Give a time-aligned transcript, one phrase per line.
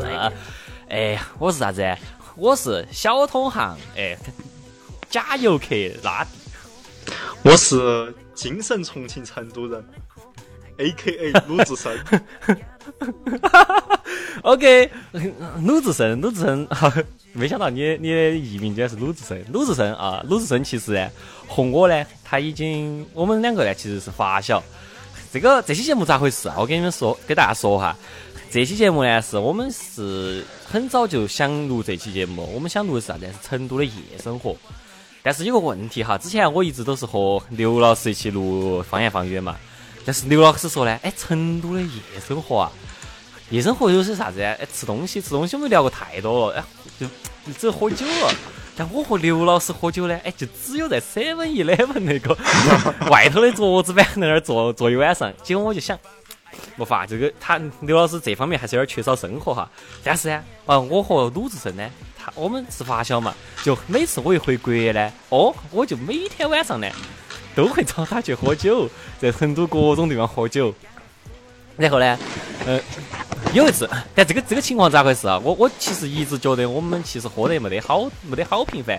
[0.00, 0.32] 是，
[0.88, 1.96] 哎，我是啥子？
[2.36, 4.16] 我是小通行，哎，
[5.08, 6.30] 假游客拉蒂。
[7.42, 9.84] 我是精神重庆成都人
[10.78, 11.98] ，A K A 鲁智深。
[14.42, 14.90] OK，
[15.62, 16.68] 鲁智深，鲁智深，
[17.32, 21.10] 没想到你你的艺名居然是鲁智深，鲁智深啊，鲁智深其实呢，
[21.48, 24.62] 和我呢，他已经我们两个呢其实是发小。
[25.32, 26.54] 这个这期节目咋回事啊？
[26.58, 27.96] 我给你们说，给大家说哈，
[28.50, 33.26] 这期节目呢是我们是很早就想录这期节目，我们想录的是啥子？
[33.26, 34.56] 是成都的夜生活。
[35.22, 39.56] 但是有个问题哈，之前我一直都是和刘老师一起录方言方语嘛，
[40.04, 41.88] 但是刘老师说呢，哎，成都的夜
[42.26, 42.72] 生活啊。
[43.50, 44.40] 夜生活有些啥子？
[44.40, 46.64] 哎，吃东西，吃东西我们聊过太多了，哎，
[47.00, 48.34] 就只有喝酒了。
[48.76, 52.36] 但我和刘老师喝酒呢，哎，就只有在 Seven Eleven 那个
[53.10, 55.32] 外头的桌子板在那儿坐坐一晚上。
[55.42, 55.98] 结果我就想，
[56.76, 59.68] 没法，这个他刘老师这方面还是有点缺少生活哈。
[60.02, 66.88] 但是呢，啊，我和鲁智深呢，他我们是发小嘛，就每次我一回国呢，哦，我就每天晚上呢
[67.54, 68.88] 都会找他去喝酒，
[69.20, 70.74] 在成都各种地方喝酒。
[71.76, 72.18] 然后呢，
[72.66, 72.80] 呃，
[73.52, 75.38] 有一次，但这个这个情况咋回事啊？
[75.42, 78.98] 我我其实一直觉得我们其实喝得没得好，没得好频繁。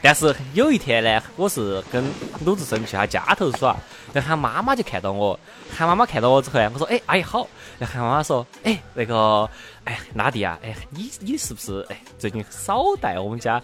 [0.00, 2.04] 但是有一天呢，我是跟
[2.44, 3.76] 鲁智深去他家头耍，
[4.12, 5.38] 然后他妈妈就看到我，
[5.76, 7.46] 他妈妈看到我之后呢，我说：“哎，阿姨好。”
[7.78, 9.48] 然后他妈妈说：“哎，那个，
[9.84, 13.60] 哎，拉弟啊，哎，你你是不是哎最近少带我们家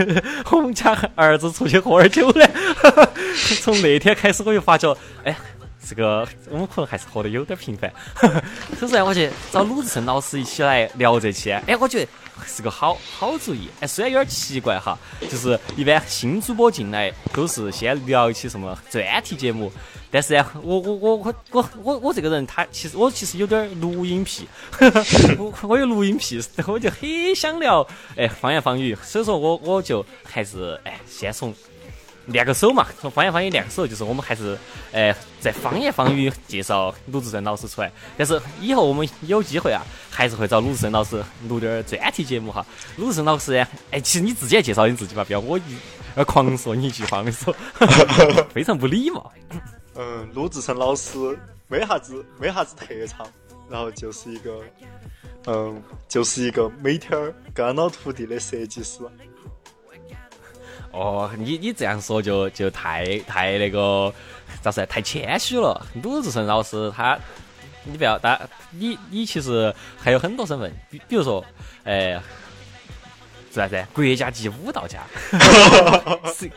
[0.52, 2.46] 我们家儿子出去喝点酒呢？”
[3.62, 5.34] 从那天开始我就发觉，哎。
[5.88, 7.90] 这个我们可能还是喝得有点频繁，
[8.78, 12.10] 所以说我去找鲁智深老师一起来聊这期，哎，我觉得
[12.46, 13.68] 是个好好主意。
[13.80, 14.98] 哎，虽然有点奇怪哈，
[15.30, 19.70] 就是一般新主播进来都是先聊一期什么专题节目，
[20.10, 24.48] 但是呢，我我我我我我我这个人他其实我其实有点录音癖，
[25.38, 27.86] 我我有录音癖，我就很想聊
[28.16, 31.54] 哎方言方语，所以说我我就还是哎先从。
[32.30, 34.56] 练个手嘛，从方言方语练个手，就是我们还是，
[34.92, 37.90] 呃，在方言方语介绍鲁智深老师出来。
[38.16, 42.64] 但是以后我们有机会啊，还是会找鲁智深老师录点儿专题节目哈。
[42.96, 43.54] 鲁智深老师，
[43.90, 45.62] 哎，其实你自己也介绍你自己吧，不要我一
[46.16, 47.54] 要狂说你一句话，我跟你说，
[48.52, 49.32] 非常不礼貌。
[49.94, 51.18] 嗯，鲁智深老师
[51.68, 53.26] 没啥子没啥子特长，
[53.68, 54.60] 然后就是一个，
[55.46, 59.00] 嗯，就是一个每天儿跟老徒弟的设计师。
[60.92, 64.12] 哦，你你这样说就就太太那个
[64.60, 64.84] 咋说？
[64.86, 65.86] 太谦虚了。
[66.02, 67.18] 鲁智深老师他，
[67.84, 68.40] 你不要打
[68.70, 71.44] 你你其实还有很多身份，比比如说，
[71.84, 72.20] 哎，
[73.50, 73.86] 是啥子？
[73.92, 75.00] 国家级舞蹈家，
[76.34, 76.50] 是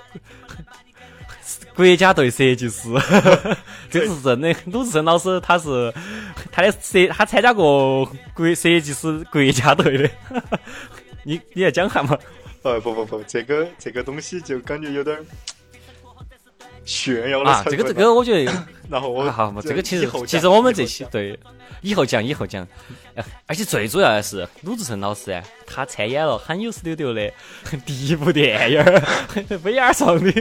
[1.75, 2.89] 国家队设计师，
[3.89, 4.55] 这是真的。
[4.65, 5.93] 鲁智深老师他是
[6.51, 10.09] 他的设，他参加过国设计师国家队的。
[11.23, 12.17] 你你要讲下嘛？
[12.63, 15.19] 呃，不不不，这个这个东西就感觉有点
[16.85, 21.37] 炫耀了啊，这个这个我觉得， 然后我好嘛，这个其实其实我们这期对
[21.81, 22.65] 以后讲以后讲，
[23.47, 27.31] 而且最主要的是鲁智深老师啊，他参演了很有十六六的
[27.85, 30.31] 第一部电影，VR 上的。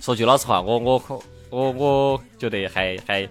[0.00, 3.28] 说句老实话，我我我我觉得还还。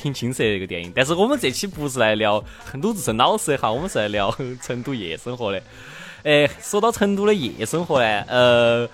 [0.00, 2.42] 挺青涩的一个电影，但是我们这期不是来聊
[2.74, 5.60] 鲁智深老师的哈，我们是来聊成都夜生活的。
[6.22, 8.88] 哎，说到成都的夜生活呢，呃，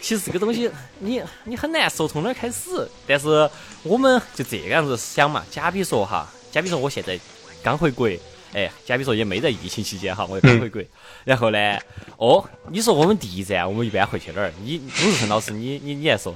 [0.00, 3.48] 其实这个东西你你很难说从哪儿开始，但是
[3.82, 5.44] 我们就这个样子想嘛。
[5.50, 7.18] 假比说哈，假比说我现在
[7.62, 8.08] 刚回国，
[8.52, 10.82] 哎，假比说也没在疫情期间哈，我刚回国。
[11.24, 11.78] 然后呢，
[12.16, 14.52] 哦，你说我们第一站我们一般会去哪儿？
[14.62, 16.34] 你鲁智深老师，你你你来说。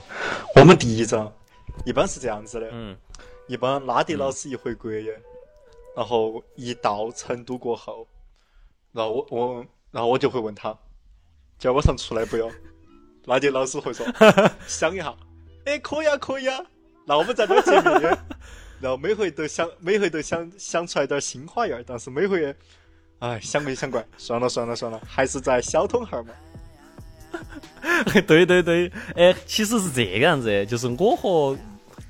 [0.54, 1.26] 我们第一站
[1.84, 2.68] 一般是这样子的。
[2.72, 2.96] 嗯。
[3.50, 5.20] 一般拉迪老师一回国耶，
[5.96, 8.06] 然后一到成都过后，
[8.92, 10.72] 然后我我然后我就会问他，
[11.58, 12.48] 今儿晚上出来不要？
[13.24, 14.06] 拉迪老师会说
[14.68, 15.12] 想一下，
[15.64, 16.64] 哎，可以啊，可以啊。
[17.04, 18.16] 那我们在这见面，
[18.80, 22.54] 然后每回都想每回都想想出来点新花样，但是每回，
[23.18, 26.32] 哎，想归想怪，算了算了算了，还是在小通号嘛。
[28.28, 31.58] 对 对对，哎，其实是这个样子，就是我和。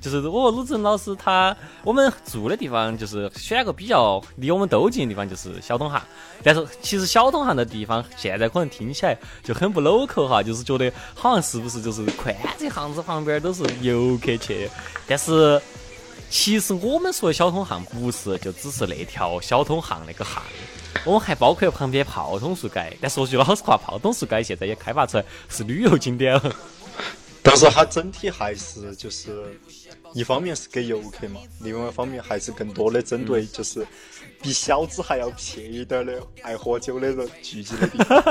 [0.01, 1.55] 就是我和鲁智深老师，他
[1.85, 6.03] 我们住的地方就是选个比较离我们都近的地方，就是小东巷。
[6.43, 14.71] 但是其实小东巷的地方现在可能听起来就很不 local 哈，就是觉得好像是不是就是宽窄巷子旁边都是游客去。
[15.07, 15.61] 但是
[16.31, 20.43] 其实我们说的小通巷不是就只是那条小通巷那个巷，
[21.05, 22.97] 我们还包括旁边泡桐树街。
[23.03, 26.57] 但说句老实话，泡桐树街现在也开发出来是旅游景点了。
[27.43, 29.59] 但是它整体还是就是，
[30.13, 33.87] 一方面是给游客嘛，另外一方面还是更多的针对就是
[34.43, 38.23] 比小资还要撇一点的爱喝酒的人聚集的地方。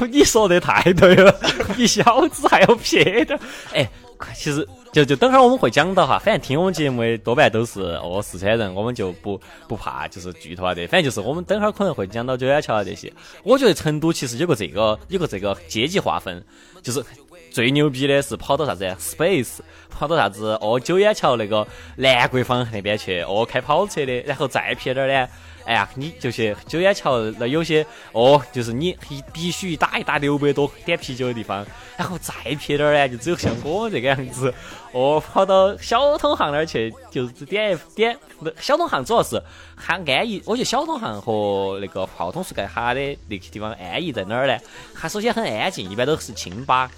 [0.10, 1.32] 你说的太对了，
[1.76, 3.38] 比小资还要撇点。
[3.74, 3.88] 哎，
[4.34, 10.86] 其实就就等会儿我们会讲到哈，反正听我们节目的多半都是哦四川人，我们就不不怕就是剧透啊的。
[10.86, 13.12] 反正就是我们等会儿可能会讲到九眼桥啊这些。
[13.42, 16.42] 我觉得成都其实有个这个有个这个阶级划分，
[16.80, 17.04] 就是
[17.50, 19.58] 最牛逼的是跑到啥子 Space，
[19.90, 21.66] 跑到啥子哦九眼桥那个
[21.96, 25.28] 兰桂坊那边去哦开跑车的，然后再撇点呢。
[25.64, 28.96] 哎呀，你就去九眼桥那有些哦，就是你
[29.34, 31.66] 必须一打一打六百多点啤酒的地方，
[31.98, 34.54] 然后再撇点呢，就只有像我这个样子，
[34.92, 38.16] 哦，跑到小通行那儿去，就是点一点。
[38.58, 39.38] 小通行主要是
[39.76, 44.56] 它安逸，我觉得小通行和那个炮筒树盖哈的那些地方安逸在哪儿呢？
[44.94, 46.90] 它首先很安静，一般都是清吧，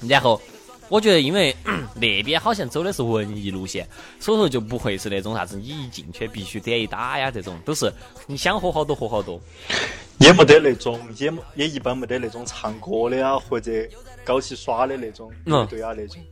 [0.00, 0.40] 然后。
[0.88, 1.52] 我觉得，因为
[2.00, 3.84] 那边好像走的是文艺路线，
[4.20, 7.92] 所以说就不会是那种啥子你一进去必须点一打呀，这种都是
[8.28, 9.40] 你想喝好多喝好多。
[10.20, 13.72] 也没得那种，也也一般没得那种唱歌的啊，或者
[14.24, 16.22] 搞起耍的那种乐队啊那种。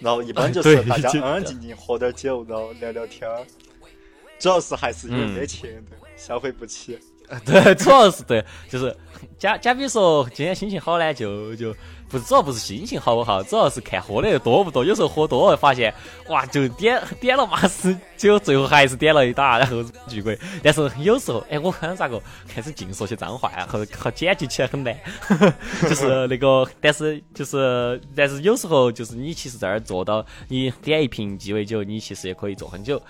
[0.00, 3.44] 然后一般就是大家安安静静喝点酒，然后聊聊天儿。
[4.38, 6.98] 主要是还是有没钱的，消费不起。
[7.44, 8.96] 对，主要是对，就是
[9.36, 11.74] 假假比说今天心情好呢，就就
[12.08, 14.84] 不主要不是心情好不好，主要是看喝的多不多。
[14.84, 15.92] 有时候喝多了发现，
[16.28, 20.38] 哇，就点点了嘛是，就最后还是点了一打，然后巨贵。
[20.62, 24.96] 但是有时候，哎，我看咋个开始净说些脏话呀，和和剪辑起来很难。
[25.82, 33.00] 就是那个，但是就是但是有时候就是你其实在那儿坐到，你点一瓶鸡尾酒，你其实也可以坐很久。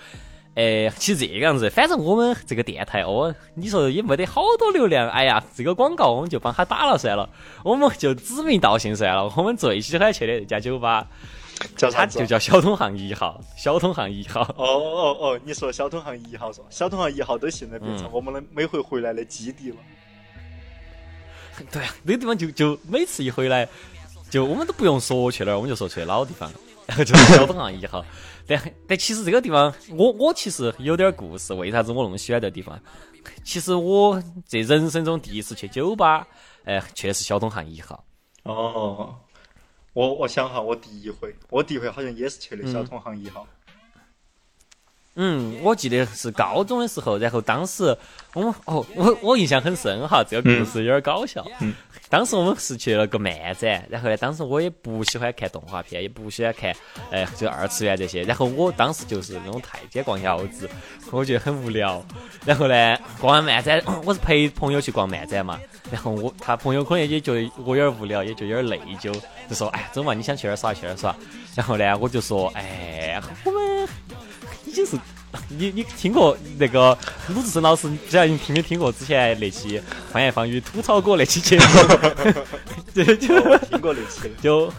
[0.57, 7.29] 哎，其实这个样子，反正我们这个电台哦，你说也没得好多流量，哎呀，这个广告我们就帮他打了算了，
[7.63, 9.31] 我们就指名道姓算了。
[9.37, 11.05] 我们最喜欢去的那家酒吧，
[11.75, 12.25] 叫啥子就？
[12.25, 14.41] 叫小通巷一号，小通巷一号。
[14.57, 16.65] 哦哦哦，你说小通巷一号是吧？
[16.71, 19.77] 小通巷一号都现在变成嗯我们的每回回来的基地了。
[21.71, 23.69] 对啊，那个地方就就每次一回来，
[24.31, 26.51] 就我们都不用说去哪儿，我们就说去老地方，
[26.87, 28.03] 然 后就是小东巷一号。
[28.47, 32.79] 但但其实这个地方，我我其实有点故事，为啥子我那么喜欢这个地方？
[33.43, 36.25] 其实我这人生中第一次去酒吧，
[36.63, 38.01] 哎，确实小东巷一号。
[38.43, 39.13] 哦，
[39.91, 43.45] 我我想哈，我第一回，我第一回好像也是去的小通巷一号。
[43.49, 43.56] 嗯，
[45.61, 47.95] 我记得是高中的时候，然后当时
[48.33, 51.45] 我们哦，我我印象很深哈，这个故事有点搞笑。
[51.59, 51.73] 嗯
[52.09, 56.73] 当时我们是去了个漫展，然后呢，当时我也不喜欢看动画片，也不喜欢看，
[57.11, 58.23] 哎、就二次元这些。
[58.23, 60.69] 然后我当时就是那种太监逛窑子，
[61.11, 62.01] 我觉得很无聊。
[62.45, 65.59] 然后呢，逛完漫展，我是陪朋友去逛漫展嘛。
[65.91, 69.13] 然后我他朋友可能也觉得我有点无聊，也就有点内疚，
[69.49, 71.13] 就说：“哎，走嘛，你想去哪儿耍去哪儿耍。”
[71.55, 73.89] 然后呢，我就说：“哎，我们。”
[74.77, 74.95] 已经是
[75.49, 76.95] 你你听过那个
[77.29, 81.65] 鲁智深老师，不知道你听没听过之前那期方言方语吐槽过那期节目？
[82.93, 84.31] 就就听过那期。
[84.41, 84.71] 就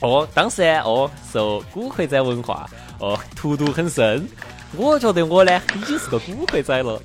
[0.00, 4.26] 哦，当时呢，哦，受古惑仔文化哦荼毒很深。
[4.74, 7.00] 我觉得我呢已经是个古惑仔了，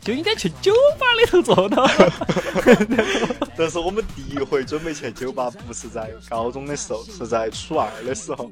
[0.00, 1.86] 就应该去酒吧里头坐到。
[3.56, 8.50] 这是我们第一回准备去酒吧，不是在高中的时候，是在初二的时候。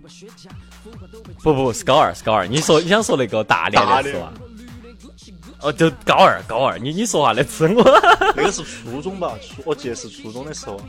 [1.42, 2.46] 不不是高二，是高二。
[2.46, 4.32] 你说你想说那个大连的是吧？
[5.62, 6.78] 哦，就高二，高二。
[6.78, 7.82] 你你说话那次我。
[8.36, 9.32] 那个是初中吧？
[9.40, 10.80] 初我记得是初中的时候。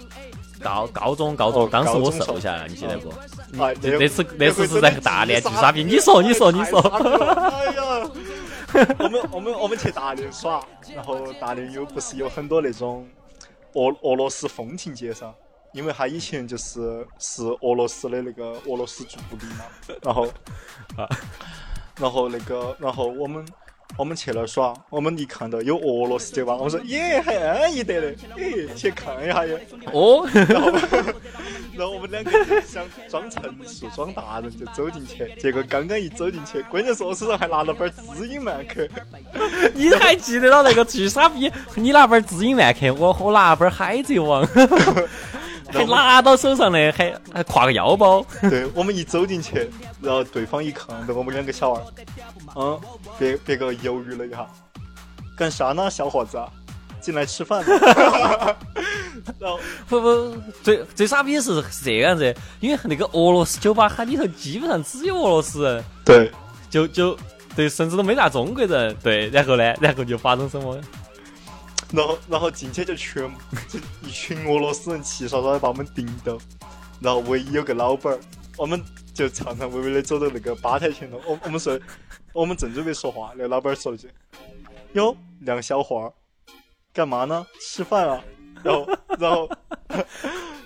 [0.60, 3.10] 高高中高中，哦当时我瘦下来了，你记得不？
[3.64, 8.10] 哎，那那次那次是在大连聚沙皮，你说你说你说，哎呀，
[9.00, 13.08] 我们我们我们去大连耍，然后大连有不是有很多那种
[13.74, 15.34] 俄俄罗斯风情街上，
[15.74, 19.66] 因为它以前就是是俄罗斯的那个俄罗斯驻地嘛，
[20.04, 20.28] 然后
[20.98, 21.08] 啊，
[22.00, 23.46] 然后那个然后我们。
[23.96, 29.60] 我们去那儿耍，我们一看到有俄罗斯酒吧， 我说耶，还安逸得嘞，诶，去看一下耶。
[29.94, 30.72] 哦，然后，
[31.78, 38.88] 然后我们两个就想装成熟、装大人就走进去，结果刚刚一走进去，关键是我手上还拿了本知音漫客，
[39.74, 41.52] 你还记得到那个巨傻逼？
[41.76, 44.46] 你拿本知音漫客，我我拿本海贼王，
[45.72, 48.26] 还拿到手上呢，还还挎个腰包。
[48.42, 49.70] 对我们一走进去，
[50.02, 51.84] 然后对方一看到我们两个小娃儿，
[52.56, 52.80] 嗯，
[53.20, 54.48] 别别个犹豫了一下，
[55.38, 56.40] 干啥呢，小伙子？
[57.00, 57.76] 进来吃饭吗？
[59.40, 66.30] 然后不不，最最傻逼的是是这个样子，因为那个俄罗斯酒吧，它里头基本上只有俄罗斯人，对，
[66.70, 67.18] 就就
[67.56, 68.94] 对，甚至都没啥中国人。
[69.02, 70.78] 对，然后呢，然后就发生什么？
[71.94, 73.24] 然后然后进去就全
[73.70, 76.38] 就一群俄罗斯人齐刷刷的把我们盯到，
[77.00, 78.20] 然后唯一有个老板儿，
[78.58, 81.80] 我们就颤颤巍巍的走到那个吧台前头，我我们说
[82.34, 84.10] 我们正准备说话，那个老板儿说一句
[84.94, 86.12] ：“哟，梁小花，
[86.94, 87.48] 干嘛呢？
[87.62, 88.24] 吃饭啊？”
[88.64, 88.88] 然后
[89.20, 89.50] 然后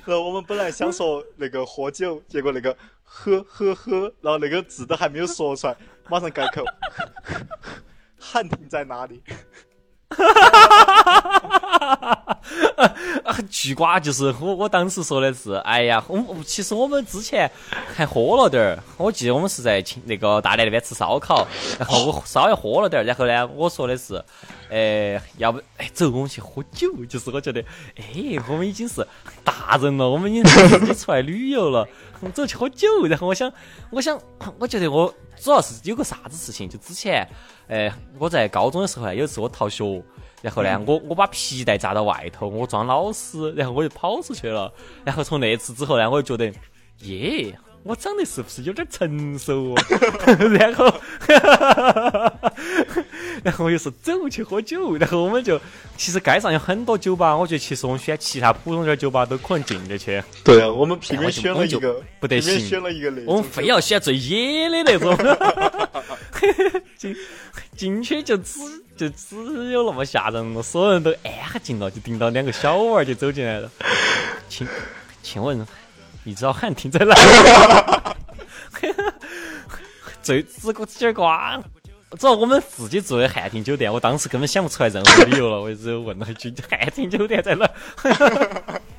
[0.05, 5.77] 然后我们本来想说那个喝酒，结果那个喝喝喝，然后那个字都还没有说出来，
[6.09, 6.63] 马上改口。
[8.17, 9.21] 汉庭在哪里？
[13.25, 17.49] 啊，巨瓜就是我，我当时说的是，哎呀，我我其实我们之前
[17.95, 21.47] 还喝了点儿，我记得我们是在那个大连那边吃烧烤，
[21.79, 24.23] 然后我稍微喝了点儿，然后呢，我说的是，
[24.69, 27.63] 呃，要不，哎，走，我们去喝酒，就是我觉得，
[27.95, 29.05] 哎，我们已经是
[29.43, 31.87] 大人了，我们已经自己出来旅游了，
[32.19, 33.51] 我们走去喝酒，然后我想，
[33.91, 34.19] 我想，
[34.59, 37.27] 我觉得我主要是有个啥子事情，就之前，
[37.67, 40.03] 呃，我在高中的时候，有一次我逃学。
[40.41, 44.73] 然后呢，我我把皮带扎到外头，我装老师，然后我就跑出去了。
[45.03, 46.51] 然后从那次之后呢，我就觉得，
[47.01, 49.73] 耶，我长得是不是有点成熟？
[49.73, 49.75] 哦？
[50.57, 50.91] 然后，
[53.43, 54.97] 然后我就说走去喝酒。
[54.97, 55.59] 然后我们就，
[55.97, 60.21] 其实街上有很多酒吧，我觉得其实我们选其他普通点酒吧都可能进得去。
[60.43, 65.15] 对啊，我们偏偏选了一个不得行，选了一个那我们非要选最野的那种。
[66.97, 67.15] 进
[67.75, 68.59] 进去就只。
[69.01, 73.67] 就只有那么吓人了，所有人都安静了，就盯到两个小娃儿就走进来了。
[74.47, 74.67] 请
[75.23, 75.65] 请问，
[76.23, 77.15] 你知道汉庭在哪？
[80.21, 81.59] 最只个只瓜，
[82.19, 87.67] 主要我们自己住的汉庭酒店，我当时根本想不出来任何理由了，我只有问了一句：汉庭酒店在哪？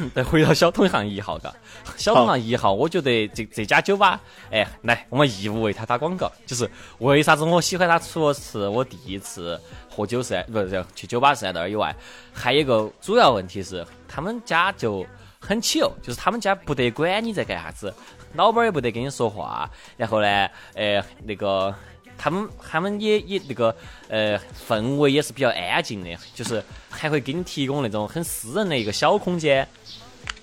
[0.14, 1.54] 再回到小通巷一号，嘎，
[1.96, 6.30] 小通巷一号，我觉得这这家酒吧，哎，来，我们义务为他打广告。
[6.46, 7.98] 就是为啥子我喜欢他？
[7.98, 11.94] 除了是我第一次喝酒是，不是去酒吧是在那儿以外，
[12.32, 15.06] 还有一个主要问题是，他们家就
[15.38, 17.92] 很巧，就是他们家不得管你在干啥子，
[18.34, 21.74] 老板也不得跟你说话，然后呢，呃，那个。
[22.22, 23.74] 他们他们也也那个
[24.08, 29.66] 呃氛围也是比较安静的，就是还会给你提供那种很私人的一个小空间。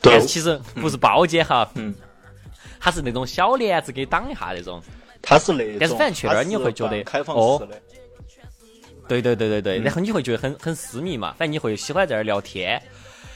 [0.02, 1.94] 但是其实不是包间哈，嗯，
[2.80, 4.82] 它是那种小帘子给挡一下那种。
[5.22, 7.62] 它是那种，但是反正去那儿你会觉得哦，
[9.08, 12.82] 对对对对对，然后你会觉得很很私密嘛，反正你会喜欢在那儿聊天。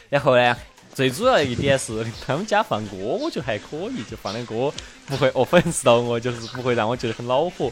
[0.10, 0.55] 然后呢，
[0.93, 4.71] 最主要一点是他们家放歌，我觉得还可以，就放的歌
[5.05, 7.71] 不会哦粉丝到我，就是不会让我觉得很恼火。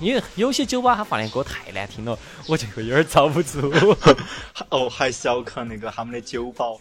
[0.00, 3.72] 因为有些酒吧他放的歌太难听了，我就会有点遭不住。
[4.70, 6.78] 哦，还小看那个他们的酒保。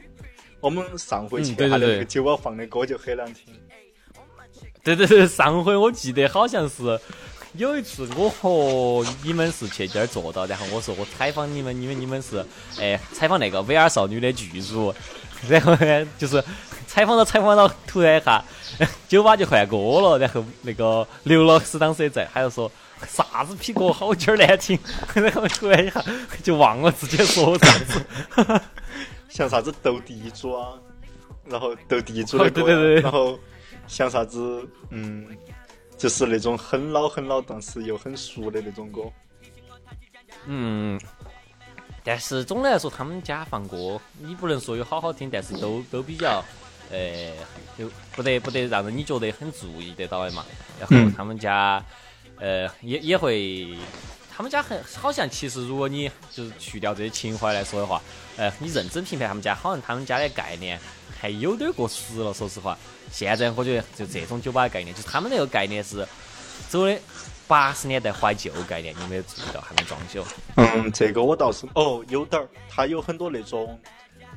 [0.60, 3.54] 我们上回去他的那个酒吧放的歌就很难听。
[4.84, 7.00] 对对对，上回我记得好像是
[7.54, 12.44] 有一次我和你们是去这儿坐到，然后我说我采访你们，因为你们是
[12.80, 14.94] 哎采访那个 VR 少女的剧组，
[15.48, 16.44] 然后呢就是
[16.88, 18.44] 采访到采访到突然一下
[19.08, 22.72] 酒吧就换歌了，然后那个刘老师当时也在，他就说。
[23.08, 24.78] 啥子屁歌好劲儿难听，
[25.14, 26.04] 然后突然一下
[26.42, 28.62] 就忘了自己说啥子，
[29.30, 30.74] 像啥子斗地主啊，
[31.46, 33.38] 然后斗地主的歌，然后
[33.88, 35.28] 像啥子嗯，
[35.96, 39.02] 就是那种很老很老，但是又很熟的那种歌。
[40.48, 41.00] 嗯，
[42.04, 46.44] 但是总的来说，他们家放歌，你不能说有好好听，但是都都比较，
[46.90, 47.32] 呃，
[47.78, 50.44] 就不得不得让人你觉得很注意得到的嘛。
[50.80, 51.84] 然后他们家。
[52.40, 53.68] 呃，也也会，
[54.32, 58.02] 他们家很好像，其实如果你就是去掉这些情怀来说的话，
[58.38, 60.80] 呃，你认真评判他们家，好像他们家的概念
[61.20, 62.34] 还有点过时了。
[62.34, 62.78] 说实话，
[63.12, 66.08] 现在我觉得就这种酒吧的概念，就是他们那个概念是
[66.70, 66.96] 走的
[67.48, 70.24] 八十年代怀旧概念，你没有注意到他们装修？
[70.58, 73.80] 嗯，这个我倒是哦，有点儿，它有很多那种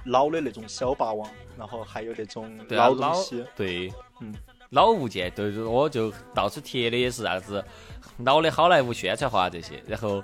[0.05, 1.29] 老的那种小霸王，
[1.59, 4.35] 然后还有那种老东西，对，嗯。
[4.71, 7.65] 老物件，对，我就到处贴的也是啥子
[8.25, 10.23] 老的好莱坞宣传画这些，然后，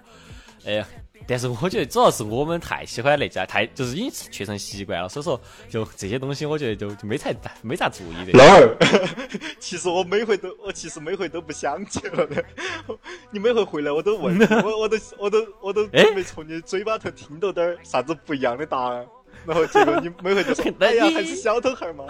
[0.65, 0.85] 哎，
[1.27, 8.39] 但是我觉得主要是我们太喜欢那家，太就是已经确成习惯了，所以说就这些东西，我觉得就就没太没咋注意的。
[8.39, 8.77] 老二，
[9.59, 12.45] 其实我每回都，我其实每回都不想去了的。
[13.31, 19.07] 你每回回来，我都问，我我都我都我都准备从你嘴巴头听到点儿啥子不一样的答案，
[19.45, 22.05] 然后结果你每回都说， 哎呀，还是小偷孩嘛。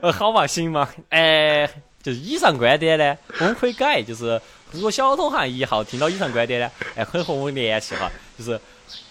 [0.00, 1.68] 呃，好嘛，行嘛，哎，
[2.06, 8.08] 就是以上观点呢，我们可以改，就是如果小通行一号听到以上观点呢，哎，可以和我们联系哈，
[8.38, 8.60] 就是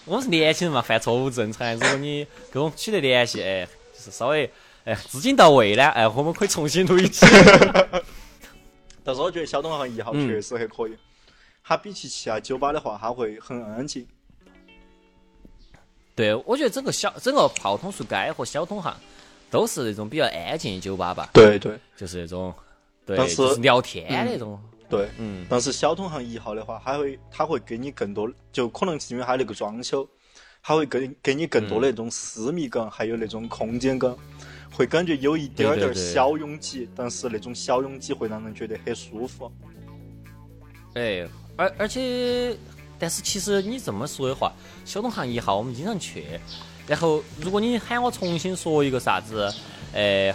[0.06, 4.50] 我们是年轻人嘛，犯错误正常，如果你跟我们取得联系，哎，就是稍微
[4.84, 7.26] 哎资金到位呢，哎，我们可以重新录一期。
[9.04, 10.96] 但是我觉得小东行一号确实还可以，
[11.62, 14.06] 它比起其他酒吧的话，它会很安静。
[16.14, 18.96] 对，我觉得整个小整个泡桐树街和小通行
[19.50, 22.54] 都是那种比较安静的酒吧吧，对对就是那种
[23.06, 24.60] 对，但是就是聊天那种。
[24.88, 30.08] 对，嗯，但是小通行一号的话，它会他会给你更多，就可能是因为它那个装修，
[30.62, 34.14] 它会给给你更多的那种私密感，还有那种空间感，
[34.72, 39.50] 会感觉有一点点小拥挤，但是那种小拥挤会让人觉得很舒服。
[40.94, 42.56] 哎，而而且，
[42.96, 44.52] 但是其实你这么说的话，
[44.84, 46.24] 小东行一号我们经常去，
[46.86, 49.52] 然后如果你喊我重新说一个啥子，
[49.92, 50.32] 呃，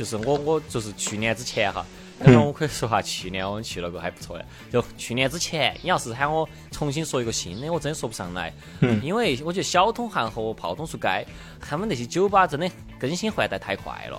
[0.00, 1.84] 就是我我就是去年之前哈，
[2.20, 11.26] 然后我可以说哈去年我们去了个还不错的，就去年之前，你要是喊我重新说一个新的，我真说不上来，嗯因为我觉得小通巷和炮筒树街，
[11.60, 12.66] 他们那些酒吧真的
[12.98, 14.18] 更新换代太快了。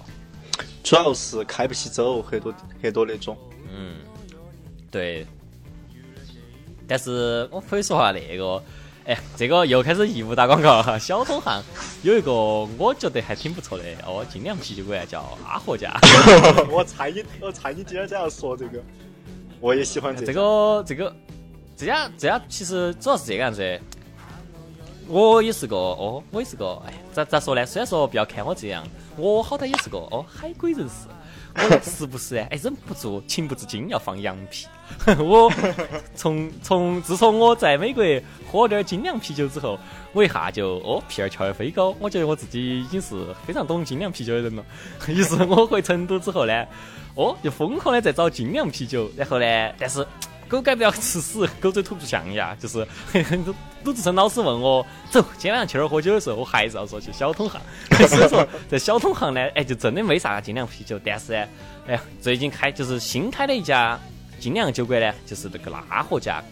[0.84, 3.36] 主要是开不起走，很多很多那种。
[3.74, 3.96] 嗯
[4.92, 5.26] 对，
[6.88, 8.64] 但是我可以说下那个，
[9.06, 10.98] 哎，这个又开始义务打广告了哈。
[11.00, 11.62] 小东巷
[12.04, 15.92] 有一个我觉得还挺不错的哦，精酿啤酒馆叫阿和家。
[16.70, 18.80] 我猜你，我猜你今天这样说这个，
[19.60, 21.16] 我也喜欢这这个这个
[21.76, 23.80] 这家这家其实主要是这个样子。
[25.08, 27.66] 我也是个哦，我也是个哎，咋咋说呢？
[27.66, 31.08] 虽然说不要看我这样，我好歹也是个哦海归人士。
[31.54, 34.68] 我呢时不时呢，哎，忍不住情不自禁要放羊皮。
[35.20, 35.52] 我
[36.16, 38.04] 从从自从我在美国
[38.52, 39.78] 喝了点精酿啤酒之后，
[40.14, 41.96] 我一下就哦屁儿翘得飞高。
[42.00, 44.64] 我觉得我自己已经是非常懂精酿啤酒的人了。
[45.08, 46.66] 于是我回成都之后呢，
[47.16, 50.06] 哦就疯狂的在找精酿啤酒，然后呢，但是。
[50.48, 52.54] 狗改不了吃屎，狗嘴吐不出象牙。
[52.56, 52.86] 就是
[53.46, 57.62] 鲁鲁智深老师问我走，今天晚上去哪儿喝酒的时候，我还是要说去小通巷。
[58.10, 61.00] 所以说，在小通巷呢，哎，就真的没啥精酿啤酒。
[61.06, 61.48] 但是呢，
[61.88, 63.98] 哎呀，最近开就是新开的一家
[64.42, 66.44] 精酿酒馆呢，就是那个阿和家。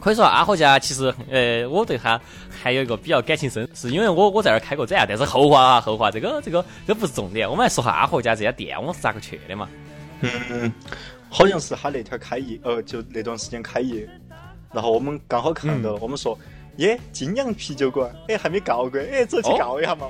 [0.00, 9.68] 可以说阿和家其实，呃，我对他还有一个比较感情深，是因为我我在那儿开过展，但是后话啊，后话，这个这个这不是重点，我们来说下阿和家这家店，我是咋个去的嘛？
[10.20, 10.72] 嗯，
[11.28, 14.08] 好像是他那天开业，呃，就那段时间开业，
[14.72, 16.38] 然后我们刚好看到了，我们说，
[16.76, 20.08] 耶，金阳啤酒馆，哎，还没告过，哎，走去哦告一下嘛。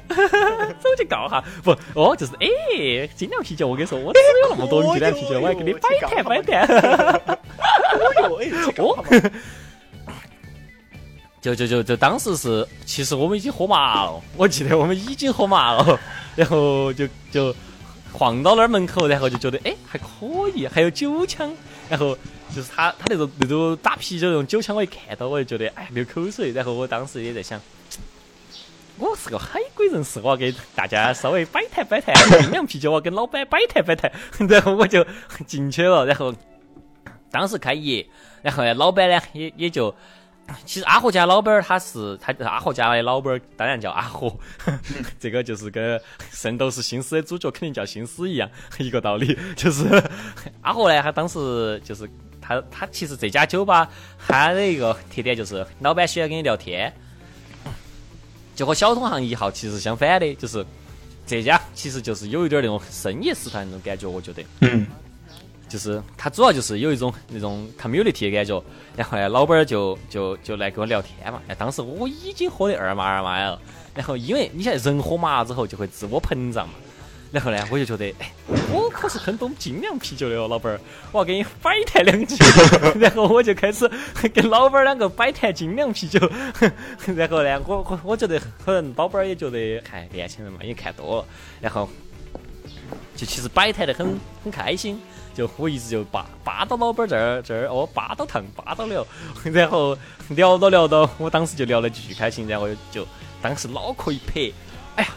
[0.81, 6.67] 走去告哈，不，哦，就是哎，精酿啤酒，我跟你说，我只有那么多精酿啤酒，我还给你摆摊摆谈。
[7.97, 8.43] 哦
[8.77, 9.33] 哟，哎。
[11.41, 16.01] 就就就就当时是，其实我们已经喝麻了，我记得我们已经喝麻了，
[16.35, 17.55] 然后就就
[18.13, 20.05] 晃到那儿门口，然后就觉得哎还可
[20.57, 21.55] 以，还有酒枪，
[21.89, 22.19] 然后
[22.55, 27.61] 就是他他那种那种打啤酒那种酒枪，我一看到我就觉得哎流口水，然后我当时也在想。
[28.99, 34.11] 我是个海归人士，我要给大家稍微摆谈摆谈精酿啤酒，我要跟老板摆谈摆谈，
[34.49, 35.07] 然后我就
[35.47, 36.35] 进去了，然后
[37.31, 38.07] 当时开业，
[38.41, 39.95] 然后呢，老板呢也也就，
[40.65, 44.35] 其实阿和家老板儿他是他阿和家的老板儿，当然叫阿和，
[45.21, 45.99] 这个就是跟
[46.31, 49.85] 《圣斗士星矢》的主角肯定叫星矢一样一个道理，就是
[50.63, 52.09] 阿和呢，他当时就是
[52.47, 53.89] 他他其实这家酒吧
[54.27, 56.93] 他的一个特点就是老板喜欢跟你聊天。
[58.55, 60.65] 就和小通行一号其实相反的，就是
[61.27, 64.43] 这家其实就是有一点那种深夜食堂那种感觉，我觉得。
[64.61, 64.87] 嗯，
[65.69, 68.65] 就是它主要就是有一种那种 community 的感觉，
[68.97, 71.43] 然后呢，老板儿就就就来跟我聊天嘛。
[71.49, 73.61] 哎，当时我已经喝得二麻二麻了，
[73.95, 76.75] 然后因为你晓得人喝麻了之后就会自我膨胀嘛，
[77.37, 78.33] 然后呢，我就觉得，哎，
[78.73, 80.81] 我可是很懂精酿啤酒的哦，老板儿，
[81.13, 82.35] 我要给你摆谈两句。
[82.99, 83.87] 然后我就开始
[84.33, 86.19] 跟老板儿两个摆谈精酿啤酒。
[87.15, 91.27] 然后呢，我我我觉得可能老板儿也觉得，哎年轻人嘛，也看多了，
[91.61, 91.87] 然后
[93.15, 94.99] 就其实摆谈的很很开心。
[95.35, 99.07] 就我一直就扒扒到老板儿这儿这儿哦，扒到烫，扒到聊，
[99.53, 99.95] 然后
[100.31, 103.07] 聊到聊到，我当时就聊得巨开心，然后就
[103.43, 104.51] 当时脑壳一拍，
[104.95, 105.11] 哎呀，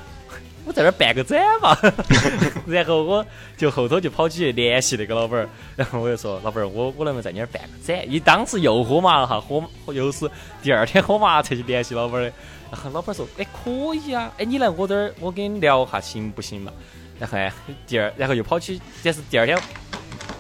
[0.70, 1.76] 我在这儿办个展嘛，
[2.68, 3.26] 然后我
[3.58, 8.06] 就后头就跑去联系那个老板儿，然后我就说老板儿，我我能不能在你那儿办个展？
[8.08, 10.30] 你当时又喝麻了哈，喝又是
[10.62, 12.34] 第二天喝麻才去联系老板儿的，
[12.72, 16.72] 然后老板儿说，哎可以啊，哎你来我这儿，我跟你聊下行不行嘛？
[17.20, 17.52] 然后呢，
[17.88, 19.58] 第二然后又跑去，但是第二天。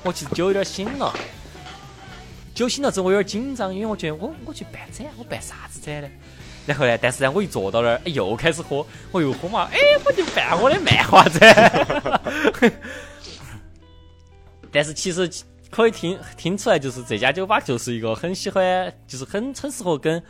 [0.03, 1.13] 我其实酒有点醒了，
[2.53, 6.07] 酒醒了之后我有点紧张，因为我觉得我我去办展，我办啥子展呢？
[6.65, 12.71] 然后呢，但是呢，我一坐到那儿，哎，又开始喝，我又喝嘛，哎，我就办我的漫画展。
[14.71, 15.27] 但是其实
[15.71, 20.21] 可以听听出来，就是这家酒吧就是一个很喜欢，就是很很适合跟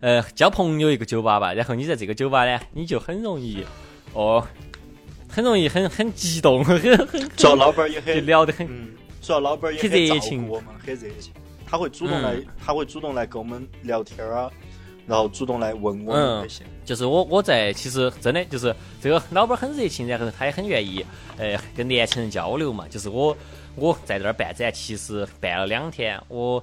[0.00, 1.52] 呃交朋友一个酒吧吧。
[1.54, 3.64] 然后你在这个酒吧呢，你就很容易
[4.12, 4.44] 哦，
[5.28, 8.66] 很容易很很激动，很很主要老板儿也很，聊得很。
[8.68, 11.32] 嗯，主要老板儿也很热情顾我们，很热情。
[11.66, 14.50] 他会主动来，他会主动来跟我们聊天啊，
[15.06, 16.64] 然后主动来问我们这些。
[16.84, 21.04] 就是我我在其实真的就是这个老板很热情，然后他也很愿意
[21.38, 22.86] 呃跟年轻人交流嘛。
[22.88, 23.36] 就是我
[23.74, 26.62] 我在这儿办展，其实办了两天，我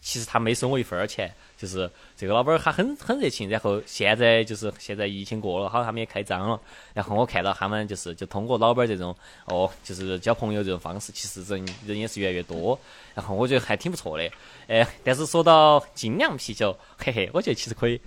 [0.00, 1.32] 其实他没收我一分钱。
[1.56, 6.60] 就是这个老板儿他很很热情，然后现在就是现在疫情过了，好他们也开张了。
[6.92, 12.76] 然后我看到他们就是就通过老板儿这种哦，就是交朋友这种方式，其实人人也是越来越多。
[13.14, 14.28] 然后我觉得还挺不错的。
[14.66, 18.00] 哎，但是说到精酿啤酒，嘿嘿，我觉得其实可以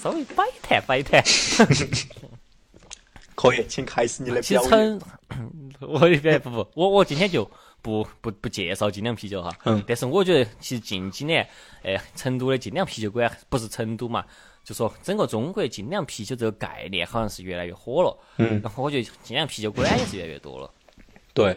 [0.00, 1.20] 稍微摆谈摆谈。
[3.34, 5.00] 可以，请开始你的表演。
[5.80, 7.50] 我不不不，我我今天就。
[7.80, 11.48] 不不不介绍精酿啤酒哈，嗯，但是我觉得其实近几年，
[11.82, 14.24] 哎，成都的精酿啤酒馆不是成都嘛，
[14.64, 20.70] 就说整个中国精酿啤酒这个概念好像是越来越火了，嗯，然后我觉得精酿啤酒馆也是越来越多了，
[21.32, 21.56] 对，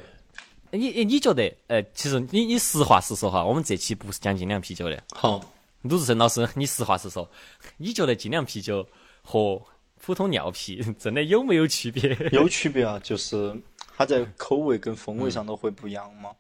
[0.70, 5.44] 你你觉得，呃，其实你你实话实说哈，我们这期不是讲精酿啤酒的，好，
[5.82, 7.30] 鲁智深老师，你实话实说，
[7.78, 8.88] 你觉得精酿啤酒
[9.24, 9.60] 和
[10.00, 12.16] 普通尿啤 真的有没有区别？
[12.32, 13.54] 有区别啊，就是。
[14.02, 16.32] 它在口味跟风味上都会不一样嘛，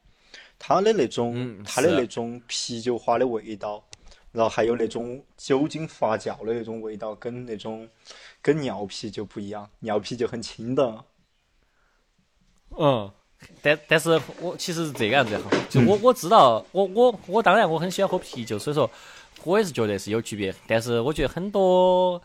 [0.57, 3.83] 它的那种它的那种啤酒花的味道，
[4.31, 7.87] 然后还有那种酒精发酵的那种味道，跟那种
[8.41, 11.05] 跟尿啤就不一样，尿啤就很清的。
[12.75, 13.11] 嗯，
[13.61, 18.89] 但但是我其实是这个样子哈，就我我知道，我我我当然我很喜欢喝啤酒，所以说
[19.43, 22.19] 我也是觉得是有区别，但是我觉得很多。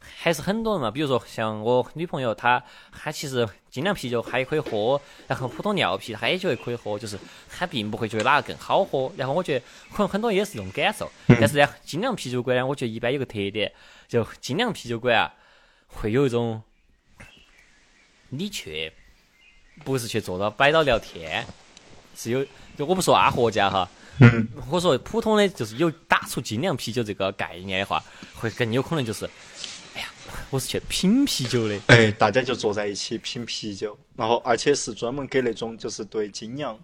[0.00, 9.12] 还是很多人嘛，比如说像我女朋友，她她其实精酿啤酒她也可以喝，然后普通尿啤她也觉得可以喝，就是她并不会觉得哪个更好喝。
[9.16, 11.10] 然后我觉得可能很多也是这种感受。
[11.26, 13.72] 但是呢，精酿啤酒馆呢，我觉得一般有个特点，
[14.08, 15.32] 就精酿啤酒馆啊，
[15.86, 16.62] 会有一种
[18.30, 18.92] 你去
[19.84, 21.46] 不是去坐到摆到聊天，
[22.16, 22.44] 是有
[22.76, 23.88] 就我不说阿货家哈，
[24.70, 28.02] 我说普通的就是有打出精酿啤酒这个概念的话，
[28.34, 29.28] 会更有可能就是。
[30.50, 36.76] 我是去品啤酒的，哎，大家就坐在一起品啤酒，然后而且是专门给那种就是对精酿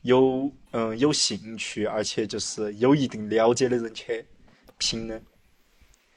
[0.00, 4.24] 有嗯有兴趣，而且就是有一定了解的人去
[4.78, 5.20] 品的，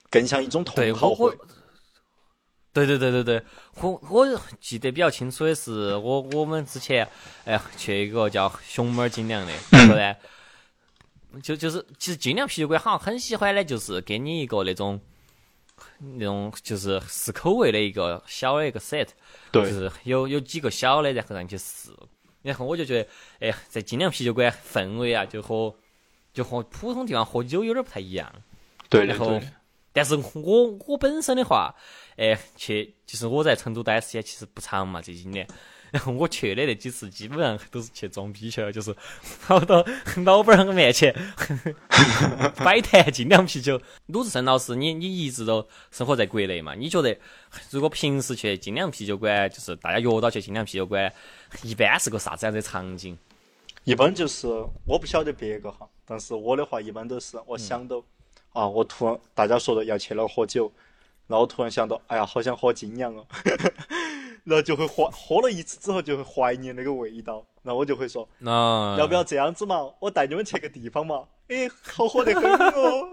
[0.09, 1.37] 更像一种同好会。
[2.71, 3.43] 对对对对对，
[3.81, 7.05] 我我记得比较清楚的是，我我们之前
[7.43, 10.15] 哎去一个叫熊猫精酿的，然后呢，
[11.43, 14.97] 就就是其实精酿啤酒馆好像很喜欢的，就是给你一个那种。
[15.99, 19.07] 那种就是试口味的一个小的一个 set，
[19.51, 21.89] 就是有有几个小的，然后让你去试。
[22.41, 25.75] 然后我就觉得，哎，在精酿啤酒馆氛围啊，就和
[26.33, 28.33] 就和普通地方喝酒有点不太一样。
[28.89, 29.39] 对然后，
[29.91, 31.75] 但是我我本身的话，
[32.15, 35.47] 哎，去就是我在成都待时间其实不长嘛，这几年。
[35.91, 38.95] 然 后我去的那几次，基本上都是去装逼去了，就是
[39.45, 39.83] 跑到
[40.25, 41.15] 老板儿面前
[42.63, 43.81] 摆摊精酿啤酒。
[44.07, 46.75] 鲁智深老师，你你一直都生活在国内嘛？
[46.75, 47.17] 你觉得
[47.71, 51.11] 如果平时去精酿啤酒馆，就是大家约到去精酿啤酒馆，
[51.63, 53.17] 一般是个啥子样的场景？
[53.83, 54.47] 一般就是
[54.85, 58.03] 我不晓得别个哈，但是我的话一般都是我想到
[58.53, 60.71] 啊，我突然大家说的要去那喝酒，
[61.25, 63.25] 然后突然想到，哎呀，好想喝精酿哦。
[64.43, 69.89] 然后就会怀喝了一次之后就会怀念那个味道，然后我就会说，那要不要这样子嘛？
[69.99, 71.23] 我带你们去个地方嘛？
[71.47, 73.09] 哎，好喝得很哦！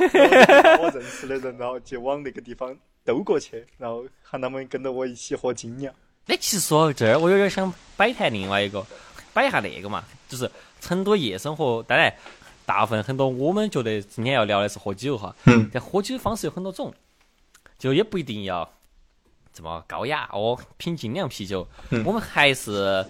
[0.82, 5.94] 我认识的人，然后就往那个地方兜过去，然后喊他们跟着我一起喝精酿。
[6.26, 8.84] 哎，其实说到这儿，我有点想摆谈另外一个，
[9.32, 11.82] 摆一下那个嘛，就是成都夜生活。
[11.84, 12.12] 当然，
[12.66, 16.92] 大部分很多我们觉得今天要聊的是喝酒哈，嗯，但喝酒的方式有很多种，
[17.78, 18.68] 就也不一定要。
[19.54, 21.66] 这么高雅哦，品精酿啤酒。
[22.04, 23.06] 我们还是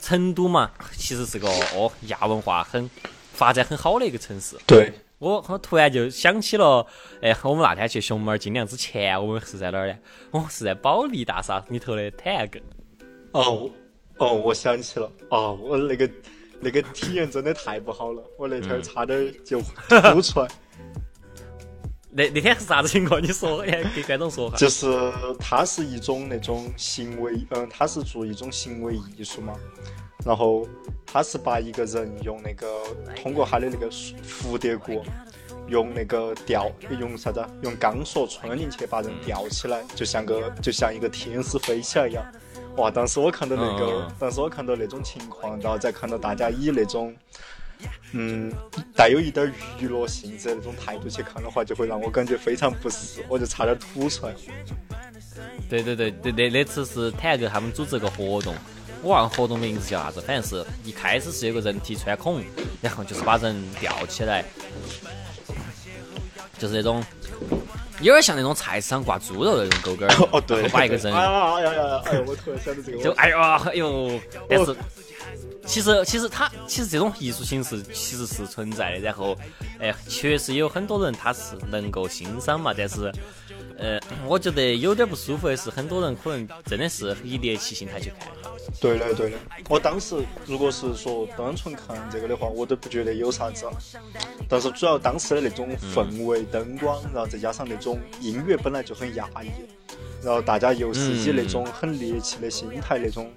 [0.00, 2.88] 成都嘛，其实是个哦亚文化很
[3.32, 4.56] 发展很好的一个城市。
[4.64, 6.86] 对，我我突然就想起了，
[7.20, 9.98] 哎，我们那天去熊猫精酿之前，我们是在哪儿呢？
[10.30, 12.62] 哦，是在保利大厦里头的 tag。
[13.32, 13.68] 哦
[14.18, 16.08] 哦，我想起了，哦，我那个
[16.60, 20.48] 那个体验真的太不好了，我那天差点就吐出来。
[22.14, 23.22] 那那天是啥子情况？
[23.22, 24.56] 你说，哎，给观众说哈。
[24.58, 24.86] 就是
[25.38, 29.54] 它是一种那种行为，嗯，它是做一种行为艺术嘛。
[30.24, 30.68] 然后
[31.06, 32.66] 它是把一个人用那个
[33.16, 35.02] 通过他的那个蝴蝶骨，
[35.68, 36.70] 用那个吊，
[37.00, 37.42] 用啥子？
[37.62, 42.22] 用钢索穿进去把人吊起来，就像个就像一个天使飞起来一样。
[42.76, 42.90] 哇！
[42.90, 47.08] 当时我看到那个，当时我看到那种情况，然后再看到大家以那种。
[47.10, 47.16] 嗯，
[48.94, 54.34] 带有一点娱乐性质的那种态度去看的话，就会让我感觉非常不适，我就差点吐出来。
[55.68, 58.54] 对对对对，那那次是坦克他们组织个活动，
[59.02, 62.42] 我忘了活动名字叫啥子，反正是一开始是有个人体穿孔，
[62.82, 64.44] 然后就是把人吊起来，
[66.58, 67.02] 就是那种
[68.00, 72.24] 有点像那种菜市场挂猪肉那种钩钩儿，哦对，把一个人 哎呀哎呀哎呀哎呀！
[72.26, 74.76] 我突然想到这个，就哎呦哎呦，但是
[75.66, 79.36] 其实其实他其实这种艺术形式其实是存在的，然后
[79.78, 83.12] 哎确实有很多人他是能够欣赏嘛，但是
[83.78, 88.28] 呃我觉得有点不舒服的是，很多人可能真的是以猎奇心态去看。
[88.80, 89.36] 对的对的。
[89.68, 93.66] 我当时如果是说单纯看这个的话，我都不觉得有啥子。
[94.48, 99.50] 但是主要当时的那种氛围、灯光，然后再加上那种音乐本来就很压抑，
[100.22, 103.32] 然后大家又是以那种很猎奇的心态那种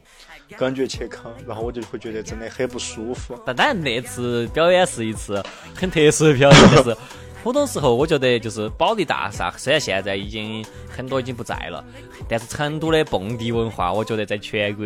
[0.58, 3.38] 感觉去看，然后我就会觉得真的很不舒服。
[3.46, 5.44] 但当然那次表演是一次
[5.76, 6.96] 很特殊的表演，但是
[7.44, 11.84] 很多时候我觉得就是保利大厦虽然现在已经很多已经不在了，
[12.28, 14.86] 但是成都的蹦迪文化，我觉得在全国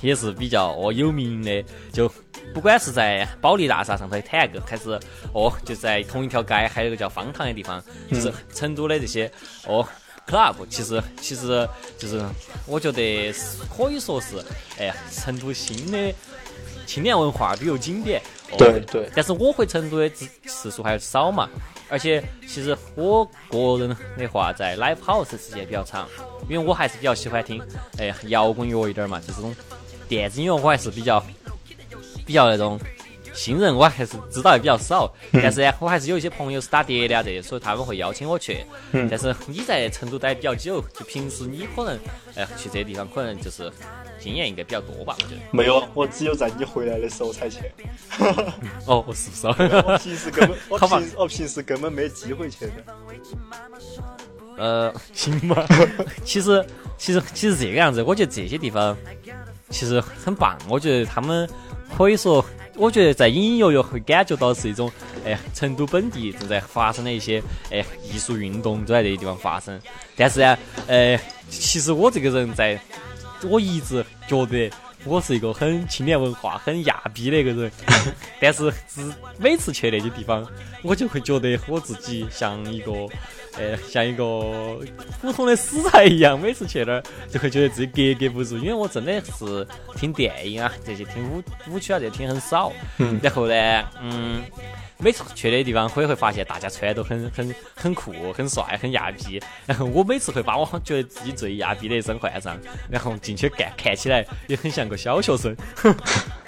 [0.00, 1.64] 也是比较哦有名的。
[1.92, 2.10] 就
[2.52, 4.98] 不管是在保利大厦上头的 tag，，还是
[5.32, 9.30] 哦就在同一条街，还有一个叫方塘的地方，就是成都的这些
[9.66, 9.86] 哦。
[10.30, 12.24] Club 其实其实就是
[12.66, 14.36] 我觉得是可以说是
[14.78, 16.14] 哎呀成都新的
[16.86, 18.22] 青年文化旅游景点。
[18.52, 21.48] 哦对对但是我回成都的次次数还少嘛，
[21.88, 26.08] 而且其实我个人的话，在 live house 时间比较长，
[26.48, 27.62] 因为我还是比较喜欢听
[27.98, 29.54] 哎呀摇滚乐一点儿嘛，就这种
[30.08, 31.24] 电子音乐我还是比较
[32.24, 32.78] 比较那种。
[33.40, 38.62] 新人我还是知道的比较少，但是呢，我还是有一些朋友是打碟的啊这些，所以他们会邀请我去。
[38.92, 41.98] 但是你在成都待比较久，就平时你可能
[42.34, 43.72] 哎去这些地方，可能就是
[44.20, 45.40] 经验应该比较多吧，我觉得。
[45.52, 47.60] 没有，我只有在你回来的时候才去。
[48.84, 49.46] 哦，是不是？
[49.88, 52.72] 我平时根本， 我平我平时根本没机会去的。
[54.58, 55.66] 呃，行吧。
[56.22, 56.62] 其实，
[56.98, 58.94] 其实，其实这个样子，我觉得这些地方
[59.70, 60.58] 其实很棒。
[60.68, 61.48] 我觉得他们
[61.96, 62.44] 可以说，
[62.76, 64.90] 我觉得在隐隐约约会感觉到是一种，
[65.24, 69.80] 哎，成都本地正在发生的一些，哎，艺术运动都在这些地方发生。
[70.16, 72.78] 但是呢，呃，其实我这个人在，
[73.48, 74.70] 我一直觉得
[75.04, 77.72] 我是一个很青年文化、很亚逼的一个人，
[78.38, 79.00] 但是是
[79.38, 80.46] 每次去那些地方，
[80.82, 82.92] 我就会觉得我自己像一个，
[83.56, 84.80] 呃，像一个
[85.20, 94.42] 普通的死宅一样，每次去那儿就会觉得自己格格不入，因为我真的是听电影啊这些、听舞舞曲啊这些听很少，嗯然后呢，嗯。
[95.02, 99.40] 每次去的地方，会会发现大家穿都很很很酷、很帅、很亚逼。
[99.64, 102.54] 然后我每次会把我 觉得自己最亚逼的一身换上，
[102.90, 105.56] 然后进去干，看起来也很像个小学生。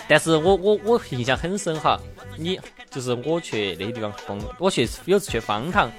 [0.06, 1.98] 但是我我我印象很深哈，
[2.36, 2.60] 你
[2.90, 5.90] 就是我去那些地方蹦，我去有次去方塘，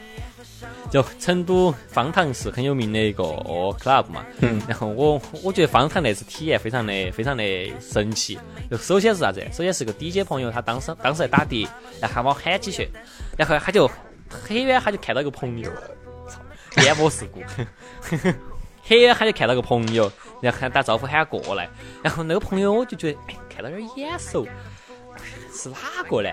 [0.92, 4.26] 就成都方糖是很有名的一个哦 club 嘛。
[4.42, 7.44] 嗯然后我我觉得方糖那次体验非常的非常的
[7.80, 8.40] 神奇。
[8.70, 9.42] 就首先是啥子？
[9.52, 11.68] 首先是个 DJ 朋友，他当时当时在打碟，
[12.00, 12.90] 然后喊把我喊起去，
[13.38, 13.90] 然后他就
[14.30, 15.70] 很远他就看到一个朋友，
[16.28, 16.40] 操，
[16.76, 17.42] 颠簸事故。
[18.86, 21.70] 很远他就看到个朋友，然后喊打招呼喊他过来，
[22.04, 24.46] 然后那个朋友我就觉得哎看到有点眼熟，
[25.54, 25.78] 是哪
[26.10, 26.30] 个呢？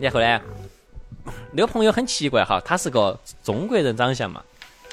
[0.00, 0.40] 然后呢，
[1.52, 4.42] 那个朋友很奇怪哈，他是个中国人长相嘛，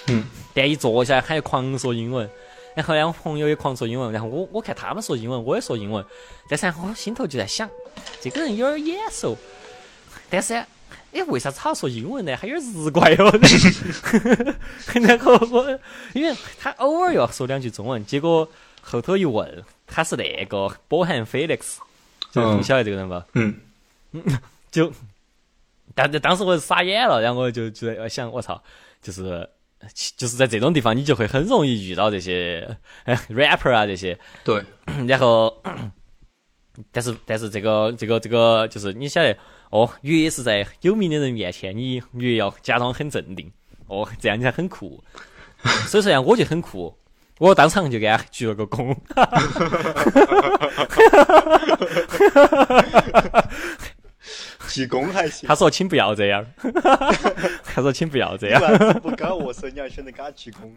[0.07, 2.29] 嗯，但一坐下来他又狂说英文，
[2.75, 6.03] 然后呢，我朋友也狂说英文，然后我我看他们说英文，我也说英文，
[6.49, 7.69] 但是呢我心头就在想，
[8.21, 9.37] 这个人有点眼熟，
[10.29, 10.63] 但是。
[11.15, 12.35] 哎，为啥子他说英文呢？
[12.35, 13.31] 还有点日怪哦。
[15.01, 15.79] 然后我，
[16.11, 18.45] 因为他偶尔要说两句中文，结果
[18.81, 21.79] 后头一问，他是那个波汉菲利克斯，
[22.33, 23.25] 就是你晓得这个人吧？
[23.31, 23.55] 嗯，
[24.69, 24.91] 就，
[25.95, 28.61] 但当时我就傻眼了，然后我就觉得，我想，我操，
[29.01, 29.49] 就是
[30.17, 34.61] 就是在这种地方，你就会很容易遇到这些哎 rapper 啊这些，对，
[35.07, 35.63] 然后，
[36.91, 39.35] 但是但是这个这个这个就是你晓得
[39.69, 43.49] 哦，越是在有名的人面前，你越要假装很镇定，
[43.87, 45.01] 哦，这样你才很酷。
[45.87, 46.93] 所以说呀，我就很酷，
[47.39, 48.93] 我当场就给他鞠了个躬。
[54.75, 55.47] 鞠躬还行。
[55.47, 56.45] 他说：“请不要这样。
[57.63, 58.61] ”他说：“请不要这样。”
[58.99, 60.69] 不搞握手，你要选择给他鞠躬？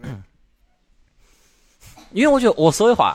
[2.13, 3.13] 因为我觉得握手的话，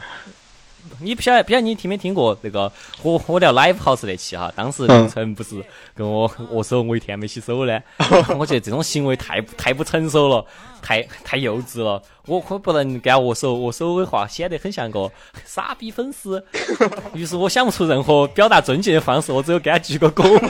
[1.00, 2.70] 你不晓得，不晓得你听没听过那个
[3.02, 5.62] 我我聊 live house 那期哈，当时凌晨不是
[5.94, 7.80] 跟我握手，我一天没洗手呢。
[8.38, 10.44] 我觉得这种行为太太不成熟了，
[10.80, 12.00] 太太幼稚了。
[12.26, 15.10] 我可不能跟他握手，握手的话显得很像个
[15.44, 16.42] 傻逼粉丝。
[17.12, 20.24] 于是我想不出任何表达尊敬的方式，我只有给他鞠个躬。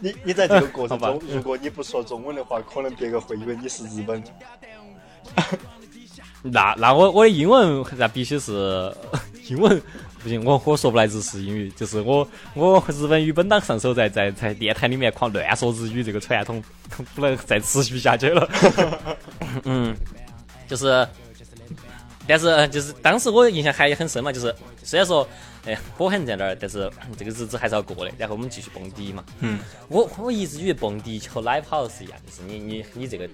[0.00, 4.24] 你你在这个过程中，如果你不说中文的话，可能别个会以为你是日本人。
[6.42, 8.94] 那那我我的英文那必须是
[9.48, 9.80] 英文
[10.22, 16.62] 不行，我我说不来日式英语，就是我我日本语本档上手在在在电台里面狂乱说日语这个传统
[17.14, 18.48] 不能再持续下去了。
[19.64, 19.94] 嗯，
[20.68, 21.06] 就是，
[22.26, 25.26] 但是就是当时我印象还很深嘛，就是虽然说
[25.66, 28.12] 哎火很在那儿，但是这个日子还是要过的。
[28.18, 29.24] 然后我们继续蹦迪嘛。
[29.40, 33.28] 嗯，我我一直以为蹦迪和 live house 一样，就是你你你这个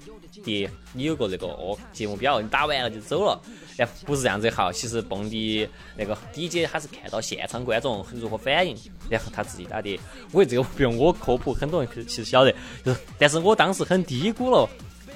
[0.45, 3.41] 碟，你有个那个哦节目表，你打完了就走了。
[3.79, 8.77] 哎，不是这样子的哈，其实蹦迪那个 DJ 他是看到现场观众如何反应，
[9.09, 9.99] 然后他自己打碟。
[10.33, 14.69] 我这个 不用我科普，很多人其实晓得，就是，但是我当时很低估了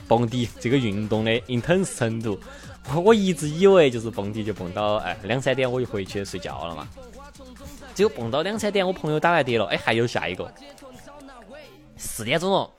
[0.08, 2.38] 蹦迪这个运动的 intense 程度。
[2.94, 6.86] 我我一直以为就是蹦迪就蹦到哎两三点我就回去睡觉了嘛，
[7.94, 10.52] 结果蹦到两三点，我朋友打完碟了，哎还有下一个，
[11.96, 12.70] 四点钟了，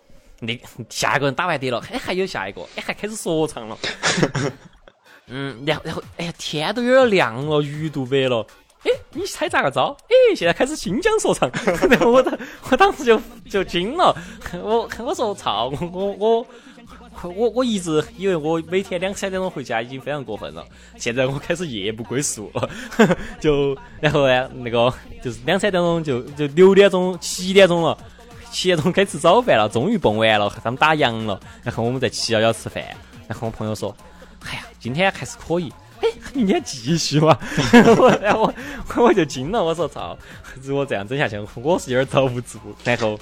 [0.46, 3.78] 那下一个人打完碟了，哎还有下一个，哎还开始说唱了，
[5.28, 8.46] 嗯，然后然后哎呀天都有点亮了，鱼肚白了。
[8.84, 9.82] 哎，你猜咋个着？
[10.04, 11.50] 哎，现在开始新疆说唱，
[11.90, 12.38] 然后我当
[12.70, 14.16] 我当时就就惊了，
[14.62, 16.48] 我我说操，我我
[17.24, 20.64] 我我一直以为我每天两三点钟回家已经非常过分了，
[20.98, 22.70] 现在我开始夜不归宿了，
[23.42, 27.98] 就然后呢，那个就是两三点钟就就六点钟七点钟了，
[28.56, 32.82] 七点钟该吃早饭了，终于蹦完了，他们打烊了，然后我们在七幺幺吃饭，
[33.28, 33.94] 然后我朋友说，
[34.46, 35.74] 哎呀，今天还是可以。
[36.02, 37.38] 哎，明天继续嘛？
[38.00, 38.54] 我然后
[38.96, 40.18] 我我就惊了，我说操，
[40.62, 42.58] 如果这样整下去，我是有点遭不住。
[42.86, 43.20] 然后，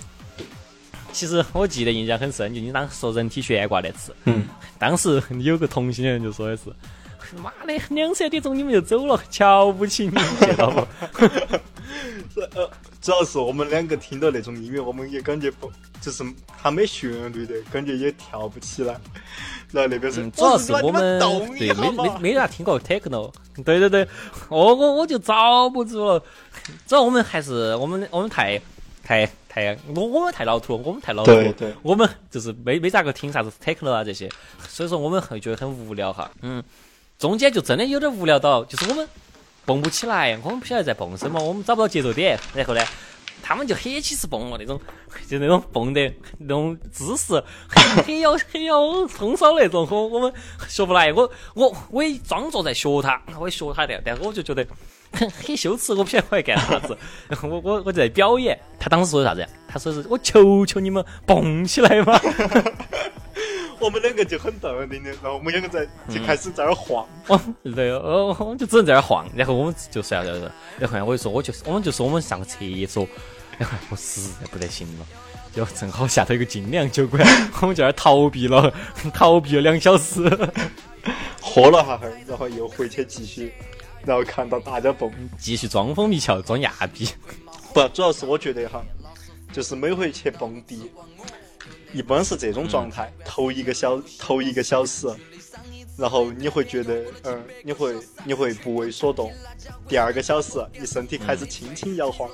[1.12, 6.72] 其实我记得印象很深，就你当时说人体悬挂那次，嗯，当时有个同性恋人就说的是，
[7.42, 10.12] 妈的，两三点钟你们就走了，瞧不起你，
[10.46, 10.88] 知道不？
[12.56, 12.70] 呃，
[13.04, 16.24] 主要是我们两个听到那种音乐，我们也感觉不，就是
[16.58, 18.94] 它没旋律的，感觉也跳不起来。
[19.74, 23.30] 然后那边是，嗯，主要是我我们对没没没咋听过 techno，
[23.66, 24.08] 对对对，
[24.48, 26.24] 我我我就遭不住了。
[26.88, 28.58] 主要我们还是我们我们太
[29.04, 34.32] 太太我我们太老土了，我们太老土了，对对我们就是没没咋个听啥子 techno 啊这些，
[34.70, 36.32] 所以说我们会觉得很无聊哈。
[36.42, 36.64] 嗯，
[37.20, 39.06] 中间就真的有点无聊到，就是我们
[39.66, 42.82] 蹦不起来，我们不晓得在蹦什么，我们找不到节奏点，然后呢。
[43.46, 44.80] 他们就很起是蹦了那种，
[45.28, 46.00] 就那种蹦的
[46.38, 47.34] 那种姿势，
[47.68, 50.34] 很 很有很有风骚那种，我我们
[50.70, 51.12] 学不来。
[51.12, 54.66] 我我我也装作在学他，我也学他的，但是我就觉得
[55.12, 56.98] 很 很羞耻，我不晓得我在干啥子。
[57.28, 59.46] 然后我我我就在表演，他当时说的啥子？
[59.68, 62.18] 他说是我求求你们蹦起来嘛。
[63.84, 67.06] 我们两个就很淡定的，然后我们两个在就开始在那儿晃。
[67.76, 73.08] 对，哦，我们就只能在那儿晃，然后我们就算了，然后呢，我就说，我就是我们就说我们上个厕所，
[73.58, 75.06] 然后我实在不得行了，
[75.54, 77.22] 就正好下头有个精酿酒馆，
[77.62, 78.74] 我们就那儿逃避了，
[79.14, 80.22] 逃避了两小时。
[81.42, 83.54] 喝了哈哈，然后又回去继续，
[84.06, 85.12] 然后看到大家蹦。
[85.38, 87.08] 继续装疯迷窍，装亚逼。
[87.74, 88.82] 不，主要是我觉得哈，
[89.52, 90.90] 就是每回去蹦迪，
[91.94, 95.08] 一般是这种状态，头一个小头一个小时，
[95.98, 99.32] 然后你会觉得，嗯，你会你会不为所动。
[99.88, 102.28] 第二个小时，你身体开始轻轻摇晃；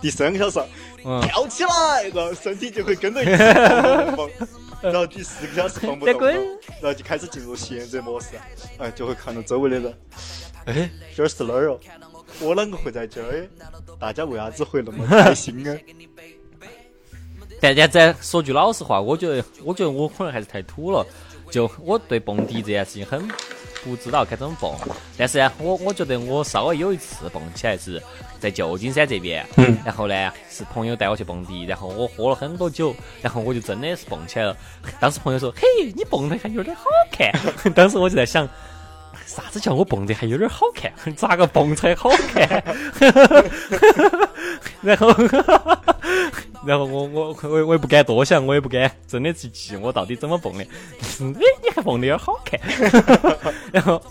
[0.00, 0.60] 第三个小时，
[1.04, 3.32] 嗯跳起来，然后身体就会跟着一起
[4.16, 4.28] 蹦。
[4.82, 8.28] 然后第四个小时蹦不动了，然后就开始进入闲着模式，
[8.78, 9.94] 哎，就会看到周围的人，
[10.66, 11.80] 哎，这儿是哪儿哦？
[12.40, 13.48] 我啷个会在这儿？
[13.98, 15.78] 大家为啥子会那么开心啊？
[17.60, 21.06] 但但再说句老实话，我觉得，我觉得我可能还是太土了。
[21.50, 23.28] 就我对蹦迪这件事情很
[23.84, 24.74] 不知道该怎么蹦，
[25.16, 28.02] 但是呢，我我觉得我稍微有一次蹦起来是
[28.40, 34.56] 在旧金山这边，嗯然后呢是朋友带我去蹦迪，然后我喝了很多酒，然后我就真的是蹦起来了。
[34.98, 37.30] 当时朋友说：“嘿，你蹦的还有点好看。
[37.72, 38.48] ”当时我就在想。
[39.26, 40.92] 啥子叫我蹦的还有点好看？
[41.16, 42.64] 咋个蹦才好看？
[44.82, 45.08] 然后，
[46.66, 50.64] 然后我我我我也不敢多想，我也不敢真的去记我到底怎么蹦的。
[50.64, 50.66] 哎，
[51.20, 52.60] 你还蹦的有点好看。
[53.72, 54.02] 然后，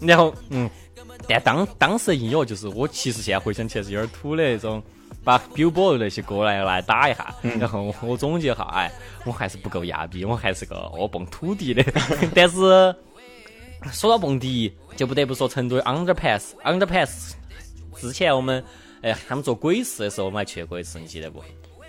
[0.00, 0.68] 然后嗯，
[1.28, 4.82] 但当当时的音乐就是我其实现在回想起来是有点土的那种，
[5.22, 8.90] 把 Billboard 那些歌来来打一下，然后我总结一下，哎，
[9.24, 11.84] 我还是不够亚逼，我还是个哦蹦土地的。
[12.34, 12.94] 但是
[13.92, 17.32] 说到蹦迪，就不得不说成都的 Underpass，Underpass
[17.96, 18.62] 之前我们
[19.02, 21.42] 哎他们做鬼市的时候，我们还去过一次，你记得不？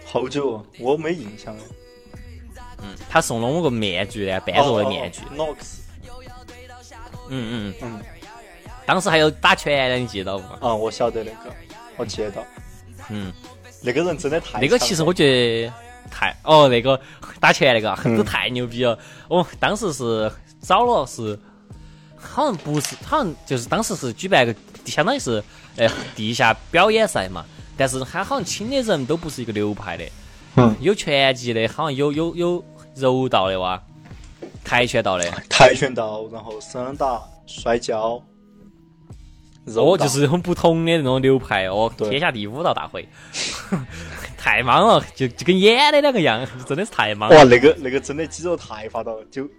[0.06, 1.64] 好久哦，我没印象了。
[2.84, 5.22] 嗯他送了我个面具呢，半座的面具。
[5.22, 5.80] 哦 Nox，
[7.30, 8.04] 嗯嗯嗯，嗯，
[8.86, 10.66] 当时还有打拳的，你记得不？
[10.66, 11.56] 啊，我晓得那个，
[11.98, 12.44] 我记得到。
[13.10, 13.32] 嗯，
[13.82, 15.74] 那个人真的太那个其实我觉得
[16.12, 17.00] 太哦，那个
[17.40, 19.00] 打拳那个真的太牛逼了。
[19.30, 20.32] 我当时是
[20.62, 21.40] 找了是，
[22.26, 25.44] 好像不是，好像就是当时是举办一个相当于是
[25.78, 27.46] 呃地下表演赛嘛，
[27.78, 30.06] 但是他好像请的人都不是一个流派的，
[30.58, 32.66] 嗯，有拳击的，好像有有有
[32.96, 33.82] 柔道的哇，
[34.64, 38.22] 跆拳道的，跆拳道，然后散打、摔跤。
[39.76, 42.08] 哦，就是很不同的那种流派哦，对。
[42.12, 43.10] 天下第五道大会，
[44.38, 47.36] 太莽了，就就跟演的两个样，真的是太莽了。
[47.36, 49.50] 哇，那个那个真的肌肉太发达了，就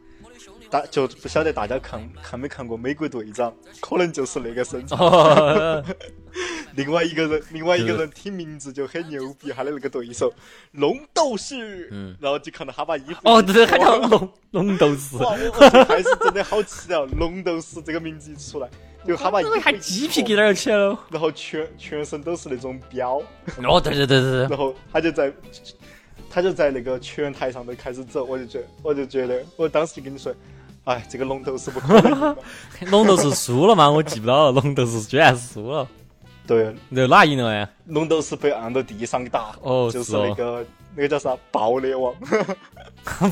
[0.81, 3.51] 大就不晓得大家看看没看过《美国队长》，
[3.81, 4.97] 可能就是那个身材。
[4.97, 5.83] 哦，
[6.77, 10.33] 另外一个人，另外一个人听名字就很牛逼，他的那个对手
[10.73, 18.69] 龙斗士，嗯然后就看到他把衣服哦，对对，他叫龙龙斗士，哇，我我最开始真的好期待哦，龙斗士这个名字一出来，
[19.07, 20.99] 就他把衣服还一鸡皮脱疙瘩起来了。
[21.11, 23.23] 然后全全身都是那种标，
[23.67, 25.33] 哦，对对对对对，然后他就在
[26.29, 30.35] 他就在那个拳台上头开始走，我就觉得我就觉得，我当时就跟你说，
[30.87, 32.37] 哎，这个龙斗士不可能。
[32.91, 33.91] 龙斗士输了吗？
[33.91, 35.87] 我记不到了，龙斗士居然是输了，
[36.47, 37.69] 对，那哪赢了哎？
[37.87, 40.65] 龙斗士被按到地上打，哦就是那个
[40.95, 42.15] 那个叫啥爆裂王，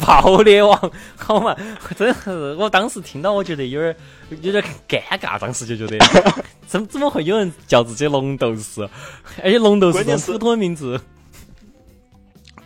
[0.05, 1.57] 爆裂王， 好嘛，
[1.97, 3.97] 真的是，我当时听到，我觉得有点
[4.43, 6.05] 有点尴尬，当时就觉得，
[6.67, 8.83] 怎怎么会有人叫自己龙斗士？
[9.45, 11.01] 而且龙斗士是普通的名字，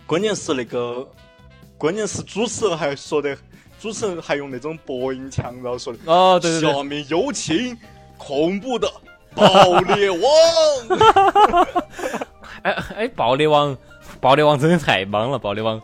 [0.07, 1.07] 关键是那个，
[1.77, 3.37] 关键是主持人还说的，
[3.79, 7.77] 主持人还用那种播音腔，然后说的，哦，对对对，下面有请
[8.17, 8.91] 恐怖的
[9.33, 10.21] 爆裂王，
[12.63, 13.77] 哎哎，爆裂王，
[14.19, 15.81] 爆裂王真的太忙了，爆裂王，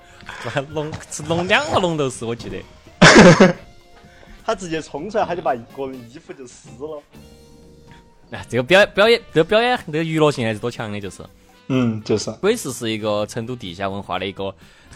[0.72, 2.58] 龙是龙两个龙头，是，我记得。
[4.46, 7.02] 他直接冲出来，他就把一个人衣服就撕了。
[8.32, 11.24] 哎，这个表演表演，这个表演，这个娱乐性还是多强的，就是。
[11.68, 14.54] 嗯，就是，鬼市是一个成都地下文化的一个，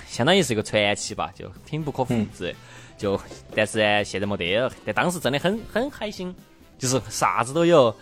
[0.07, 2.55] 相当于是一个传奇吧，就挺不可复制的。
[2.99, 3.19] 就
[3.55, 6.35] 但是呢，现在没得了，但当时真的很很开心，
[6.77, 7.95] 就是啥子都有。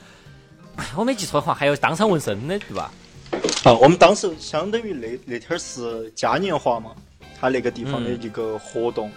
[0.95, 2.91] 我没记错的话，还有当场纹身的，对吧？
[3.63, 6.91] 啊，我们当时相当于那那天儿是嘉年华嘛，
[7.39, 9.11] 他那个地方的一个活动，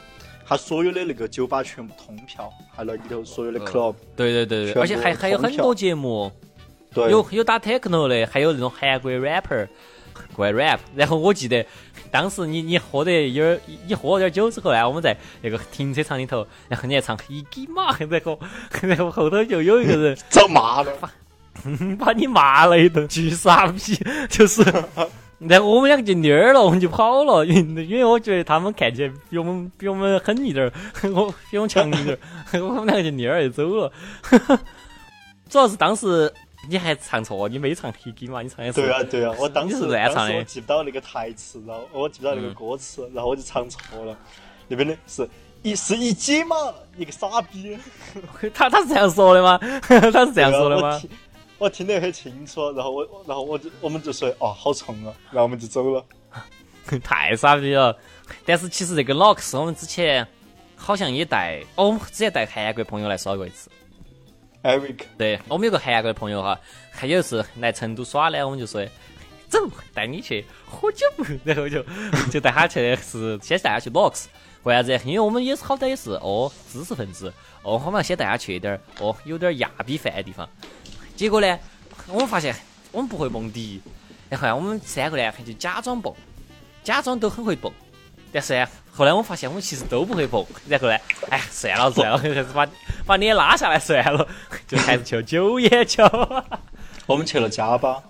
[0.46, 6.30] 他所有的那个酒吧全部通票，还有里头所有的 club，、对对对对，而且还还有很多节目，
[6.92, 9.68] 对，有有打 techno 的，还有那种韩国 rapper
[10.34, 10.80] 过来 rap。
[10.94, 11.64] 然后我记得
[12.10, 18.38] 当时你你喝得有点，你喝了点酒之后呢，我们在那个停车场里头，然后你还唱一给马，然后
[18.82, 20.92] 然后后头就有一个人遭骂了。
[21.98, 23.78] 把你骂了一顿，巨傻逼，
[24.30, 24.62] 就是。
[25.38, 30.72] 然后我们两个就蔫儿了，我们就跑了，因为因为我觉得他们看起来比我们比我们狠一点儿，
[31.12, 32.18] 我比我们强一点
[32.52, 33.92] 儿，我们两个就蔫儿就走了。
[35.48, 36.32] 主要是当时
[36.70, 44.16] 你还唱错，你没唱 Hiki 嘛，你唱的是对啊，对啊，我当时是乱唱的我记不到那个台词，然后我记不到那个嗯歌词，然后我就唱错了。
[44.68, 45.28] 那边的是
[45.62, 46.54] 一是一姐嘛，
[46.96, 47.76] 你个傻逼。
[48.54, 49.58] 他他是这样说的吗？
[49.82, 51.02] 他是这样说的吗？
[51.58, 56.04] 我听得很清楚，然后我然后我就我们就说哦好冲啊，然后我们就走了。
[57.02, 57.96] 太傻逼了！
[58.46, 60.26] 但是其实这个 Locks 我们之前
[60.76, 63.68] 好像也带，哦，我们之前带韩国朋友来耍过一次。
[65.16, 66.58] 对我们有个韩国的朋友哈，
[66.92, 68.86] 他有一次来成都耍呢，我们就说
[69.48, 69.58] 走，
[69.94, 71.06] 带你去喝酒，
[71.44, 71.82] 然后就
[72.30, 74.26] 就带他去是先带他去 Locks，
[74.64, 74.92] 为啥子？
[75.04, 77.32] 因为我们也是好歹也是哦知识分子，
[77.62, 80.48] 哦我们要先带他去一点哦有点亚比饭的地方。
[81.16, 81.58] 结果呢，
[82.08, 82.54] 我们发现
[82.92, 83.80] 我们不会蹦迪，
[84.28, 86.14] 然后我们三个呢就假装蹦，
[86.84, 87.72] 假装都很会蹦。
[88.32, 90.96] 但是呢，后来我发现我们其实都不会蹦，然后呢，
[91.28, 92.66] 哎，算了算了，还是把
[93.06, 94.26] 把脸拉下来算了，
[94.68, 96.08] 就还是去了九眼桥。
[97.06, 98.02] 我们去了加巴，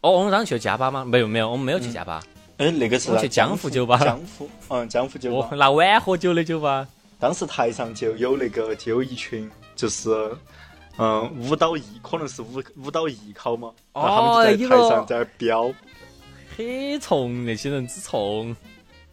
[0.00, 1.04] 哦，我们当时去加巴吗？
[1.04, 2.20] 没有没有，我们没有去加巴，
[2.58, 6.86] 哎，那个是我去江湖酒吧江湖，嗯，江湖酒哦吧。，拿碗喝酒的酒吧。
[7.18, 10.30] 当时台上就有那个就有一群就是。
[10.98, 15.72] 嗯，舞蹈艺可能是舞舞蹈艺考嘛，哦然后他们就在台上在那儿飙，
[16.54, 18.54] 很冲，那些人之冲。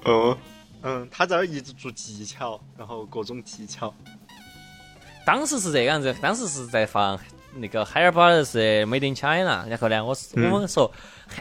[0.05, 0.37] 嗯
[0.83, 3.93] 嗯，他在那儿一直做技巧，然后各种技巧，
[5.25, 7.19] 当时是这个样子，当时是在放
[7.55, 10.89] 那个海尔堡的是 Made in China，然后呢，我是、嗯我们说，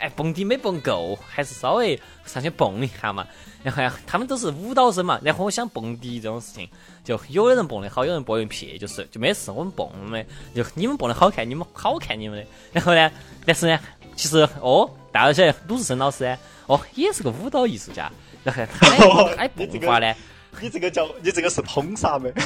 [0.00, 3.26] 哎，蹦迪没蹦够，还是稍微上去蹦一下嘛。
[3.62, 6.68] 然后呢，他们都是舞蹈生嘛，然后我想蹦迪这种事情，
[7.04, 12.46] 就有的人蹦的好，有人蹦的撇，就是就没事，我们蹦的，就你们蹦的好看，你们好看你们的。
[12.72, 13.10] 然后呢，
[13.44, 13.78] 但是呢，
[14.16, 18.10] 其实哦，大家晓得鲁智深老师呢，哦，也是个舞蹈艺术家，
[18.46, 20.14] 然后他呢，哎，你这个呢。
[20.58, 22.32] 你这个叫你这个是捧杀没？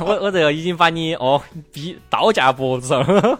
[0.00, 1.40] 我我这个已经把你哦
[1.72, 3.38] 逼刀架脖子上了。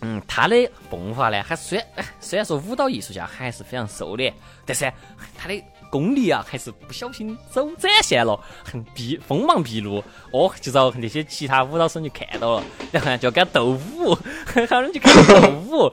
[0.00, 0.54] 嗯，他的
[0.88, 4.32] 蹦法呢，还虽然哎虽然说舞蹈艺术家还是非常瘦的，
[4.64, 4.92] 但是
[5.36, 14.16] 他的功力啊，还是不小心走展现了，很毕锋芒毕露，哦，就遭那些其他舞蹈生就看到了，然后呢就要跟他斗舞，
[14.54, 15.92] 然后就开始斗舞，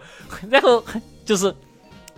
[0.52, 0.84] 然后
[1.26, 1.52] 就是。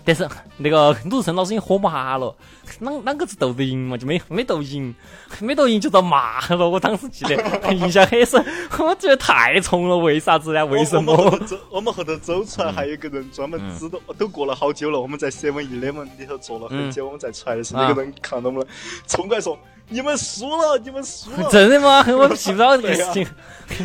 [0.06, 0.28] 但是
[0.58, 2.36] 那个鲁智深老师已经火麻了，
[2.82, 3.98] 啷啷个子斗得赢嘛？
[3.98, 4.94] 就没没斗赢，
[5.40, 6.70] 没斗赢就遭骂了。
[6.70, 8.46] 我当时记得印象很深，
[8.80, 9.98] 我觉得太冲了。
[9.98, 10.66] 为啥子呢？
[10.66, 11.14] 为什么？
[11.70, 15.00] 我们后头走出来，还有一个人专门知道，都过了好久了。
[15.00, 18.68] 我们在 seven eleven 里头坐了很久，我们再出来的时候，那个人看到我们，
[19.08, 22.04] 冲过来说：“你们输了，你们输了。”真的吗？
[22.08, 23.28] 我记不到这个事情，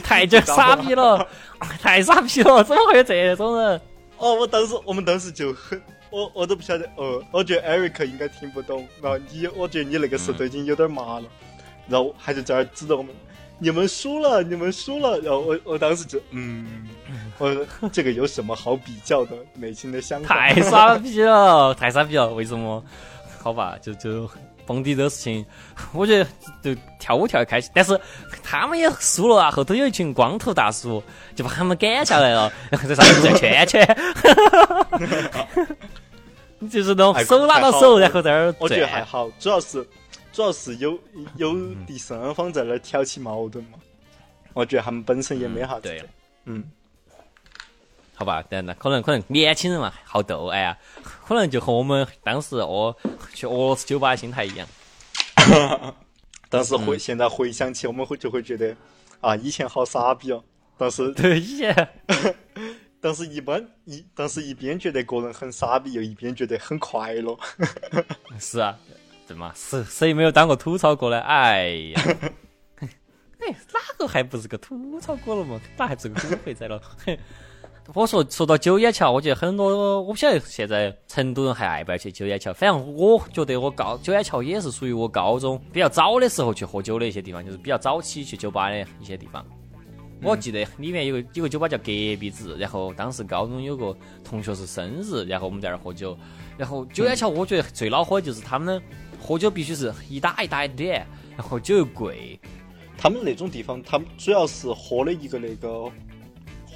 [0.03, 1.25] 太就傻逼了，
[1.81, 3.81] 太傻逼了，怎么会有这种人？
[4.19, 5.81] 哦，我当时，我们当时就很。
[6.11, 8.87] 我我都不晓得，呃，我觉得 Eric 应该听不懂。
[9.03, 11.27] 然后你，我觉得你那个时候都已经有点麻了，
[11.87, 13.15] 然后还在这儿指着我们，
[13.59, 15.19] 你们输了，你们输了。
[15.21, 16.89] 然后我我当时就，嗯，
[17.39, 19.37] 我这个有什么好比较的？
[19.55, 20.35] 内心的想法。
[20.35, 22.33] 太傻逼了，太傻逼了！
[22.33, 22.83] 为什么？
[23.41, 24.29] 好吧，就就
[24.69, 25.45] 蹦迪这个事情，
[25.95, 26.27] 我觉得
[26.63, 27.99] 就跳舞跳的开心，但是
[28.43, 29.51] 他们也输了啊。
[29.51, 31.03] 后头有一群光头大叔
[31.35, 33.97] 就把他们赶下来了，然 后在上面转圈圈。
[36.71, 39.87] 就是那种手拉到手，然后在那儿我觉得还好，主要是
[40.33, 40.99] 主要是有
[41.37, 41.55] 有
[41.87, 43.79] 第三方在那儿挑起矛盾嘛。
[44.55, 45.83] 我觉得他们本身也没啥子。
[45.83, 46.03] 对，
[46.47, 46.65] 嗯，
[48.17, 50.77] 好吧，等那可能可能年轻人嘛好斗，哎呀，
[51.29, 52.97] 可能就和我们当时哦
[53.35, 54.67] 去俄罗斯酒吧的心态一样。
[56.49, 58.75] 但是回现在回想起，我们会就会觉得
[59.21, 60.43] 啊，以前好傻逼哦。
[60.79, 61.89] 但是 对以前。
[63.01, 67.39] 但是，一般一，但是一边觉得个人很傻逼，又一边觉得很快乐。
[68.41, 68.77] 是啊，
[69.25, 69.53] 对嘛？
[69.55, 71.21] 谁谁没有当过吐槽过呢？
[71.21, 72.03] 哎呀，
[73.39, 75.61] 哎，哪个还不是个吐槽过了嘛？
[75.77, 76.83] 哪还不是个土肥仔了？
[77.95, 82.53] 我说说到九眼桥，我觉得很多，我不晓得现在成都人还爱不爱去九眼桥。
[82.53, 89.45] 反正我觉得我高九眼桥也是属于我高中比较早的时候去喝酒的一些地方，就是比较早期去酒吧的一些地方。
[90.23, 96.17] 我记得里面有个有个酒吧叫隔壁子，然后当时高中有个同学是生日，然后我们在那儿喝酒。
[96.59, 98.83] 然后九眼桥，我觉得最恼火的就是他们
[99.19, 102.39] 喝酒必须是一打一打一点，然后酒又贵。
[102.99, 105.91] 他们那种地方，他们主要是喝的一个那个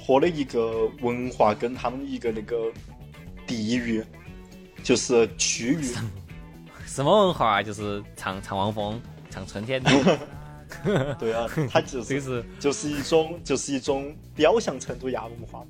[0.05, 2.69] 喝的一个文化跟他们一个那个
[3.47, 4.03] 地域，
[4.83, 5.81] 就是区域。
[6.85, 7.63] 什么文化啊？
[7.63, 9.89] 就是唱唱汪峰，唱春天的。
[11.17, 15.67] 对啊，它就是 就是一种就是一种表象成都亚文化嘛。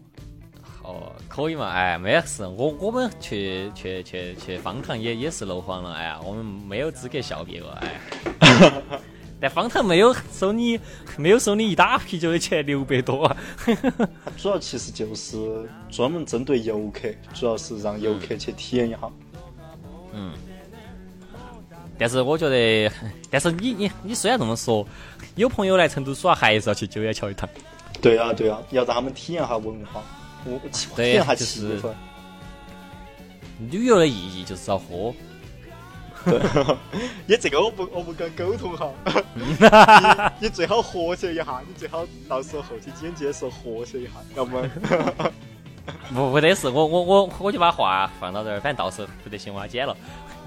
[0.81, 1.69] 哦，可以嘛？
[1.69, 8.01] 哎，没事，我我们去去去去方糖也也是楼房了，哎呀，我们没有资格笑别个，哎。
[9.43, 10.79] 但方特没有收你
[11.17, 13.35] 没有收你一打啤酒的钱六百多啊。
[14.37, 15.37] 主要其实就是
[15.91, 18.99] 专门针对游客，主要是让游客去体验一下。
[20.13, 20.31] 嗯。
[21.97, 22.89] 但是我觉得，
[23.29, 24.87] 但是你你你虽然这么说，
[25.35, 27.47] 有朋友来成都耍，还是要去九眼桥一趟。
[28.01, 30.01] 对啊对啊，要让他们体验下文化，
[30.45, 31.91] 我体验下气氛。
[33.69, 35.13] 旅游的意义就是要喝。
[36.31, 36.77] 对，
[37.27, 38.89] 你这个我不我不敢沟通哈。
[40.39, 44.61] 你你最好和谐一下，你最好到时候后期剪辑的时候和谐一下，要 不？
[46.13, 49.95] 不不得事，我我我我就把话放到这儿，反正到时候不得行，我要剪了。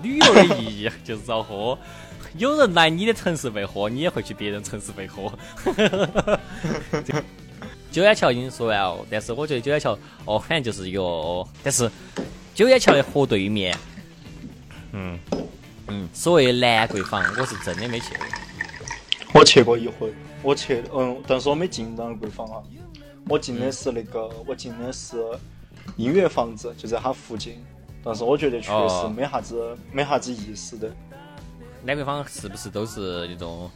[0.03, 1.79] 旅游的意义就是找喝，
[2.39, 5.31] 有人来你的城市被喝，你也会去别人城市被喝。
[7.91, 11.03] 九眼桥已经说完了，但是我觉得九眼桥哦，反正就是一个，
[11.63, 11.91] 但是
[12.55, 13.77] 九眼桥的河对面，
[14.93, 15.19] 嗯
[15.89, 18.27] 嗯，所谓兰桂坊，我是真的没去过。
[19.35, 20.13] 我去过一回，
[20.43, 22.63] 我去，嗯，但是我没进兰桂坊啊，
[23.29, 25.17] 我进的是那个，我进的是
[25.97, 27.63] 音乐房子，就在它附近。
[28.03, 30.89] 但是我觉得确实没啥子，没啥子意思的。
[31.85, 33.71] 兰桂坊是不是都是那种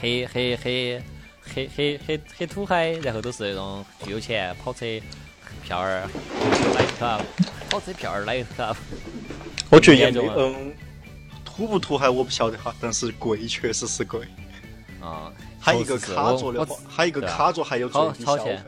[0.00, 1.02] 黑黑黑
[1.42, 4.86] 黑黑黑黑土嗨，然后都是那种巨有钱，跑车
[5.62, 6.02] 票儿
[6.74, 7.20] 来一卡，
[7.70, 8.76] 跑车票儿来一卡。
[9.70, 10.72] 我觉得也没嗯，
[11.56, 14.20] 土不土嗨我不晓得哈，但是贵确实是贵。
[15.00, 18.58] 啊，还有一个卡座的话，还一个卡座还有最低消费。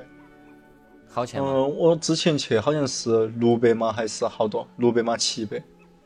[1.34, 4.68] 嗯，我之前去好像是六百嘛还是好多？
[4.76, 5.56] 六百嘛七百。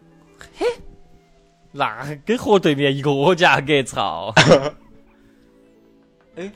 [0.56, 0.66] 嘿，
[1.72, 4.32] 那跟河对面一个价格操！
[6.36, 6.50] 哎，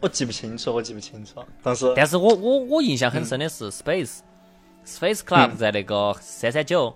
[0.00, 1.42] 我记不清楚，我记不清楚。
[1.62, 4.18] 但是，但是我我我印象很深的是 Space
[4.86, 6.94] Space Club 在那个三三九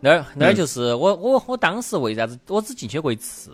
[0.00, 3.52] 那儿，那儿就是我我我当时为啥子我只进去过一次？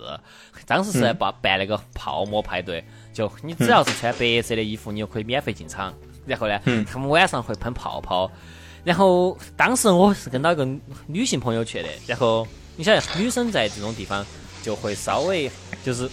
[0.66, 5.92] 当时是在办办那个泡沫派对，就你只要是穿白色的衣服，你就可以免费进场。
[6.26, 6.58] 然后呢，
[6.90, 8.30] 他们晚上会喷泡泡。
[8.82, 10.68] 然后当时我是跟到一个
[11.06, 14.24] 女性朋友去的，然后你想女生在这种地方
[14.62, 15.50] 就会稍微
[15.82, 16.06] 就是，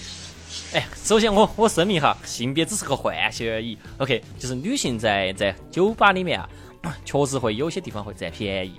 [0.73, 3.77] 哎，首先我我声明哈，性别只是个幻想而已。
[3.97, 6.49] OK，就是女性在在酒吧里面啊，
[7.03, 8.75] 确实会有些地方会占便宜，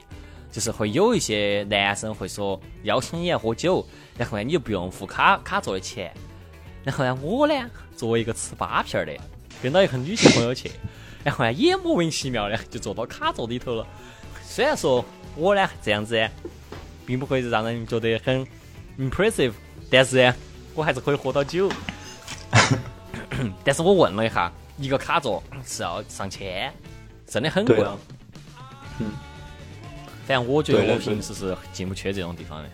[0.52, 3.84] 就是会有一些男生会说邀请你来喝酒，
[4.16, 6.12] 然后呢你就不用付卡卡座的钱，
[6.84, 7.54] 然后呢我呢
[7.96, 9.12] 作为一个吃扒片儿的，
[9.62, 10.70] 跟到一个女性朋友去，
[11.24, 13.86] 然后呢也莫名其妙的就坐到卡座里头了。
[14.44, 15.02] 虽然说
[15.34, 16.28] 我呢这样子，
[17.06, 18.46] 并不会让人觉得很
[18.98, 19.54] impressive，
[19.90, 20.34] 但是呢，
[20.74, 21.70] 我还是可以喝到酒。
[23.64, 26.70] 但是我问了一下，一个卡座是要上千，
[27.26, 27.76] 真的很贵。
[27.76, 27.96] 对啊，
[30.26, 32.68] 反正我觉得我平时是进不去这种地方的。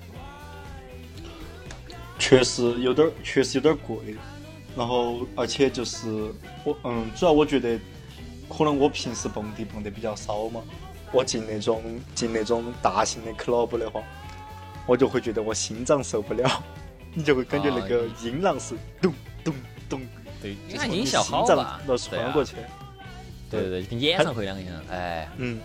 [2.19, 4.17] 确实有点儿，确实有点儿贵。
[4.77, 6.33] 然后，而且就是
[6.63, 7.79] 我，嗯，主要我觉得，
[8.49, 10.61] 可能我平时蹦迪蹦得比较少嘛。
[11.11, 11.83] 我进那种
[12.15, 14.03] 进那种大型的 club 的话，
[14.87, 16.63] 我就会觉得我心脏受不了，
[17.15, 19.55] 你就会感觉那个音浪是咚咚
[19.89, 20.01] 咚，
[20.43, 21.89] 对，你看音效好心吧脏？
[21.89, 22.57] 要穿过去。
[23.51, 24.83] 对对对，跟演唱会两个样。
[24.91, 25.59] 哎，嗯，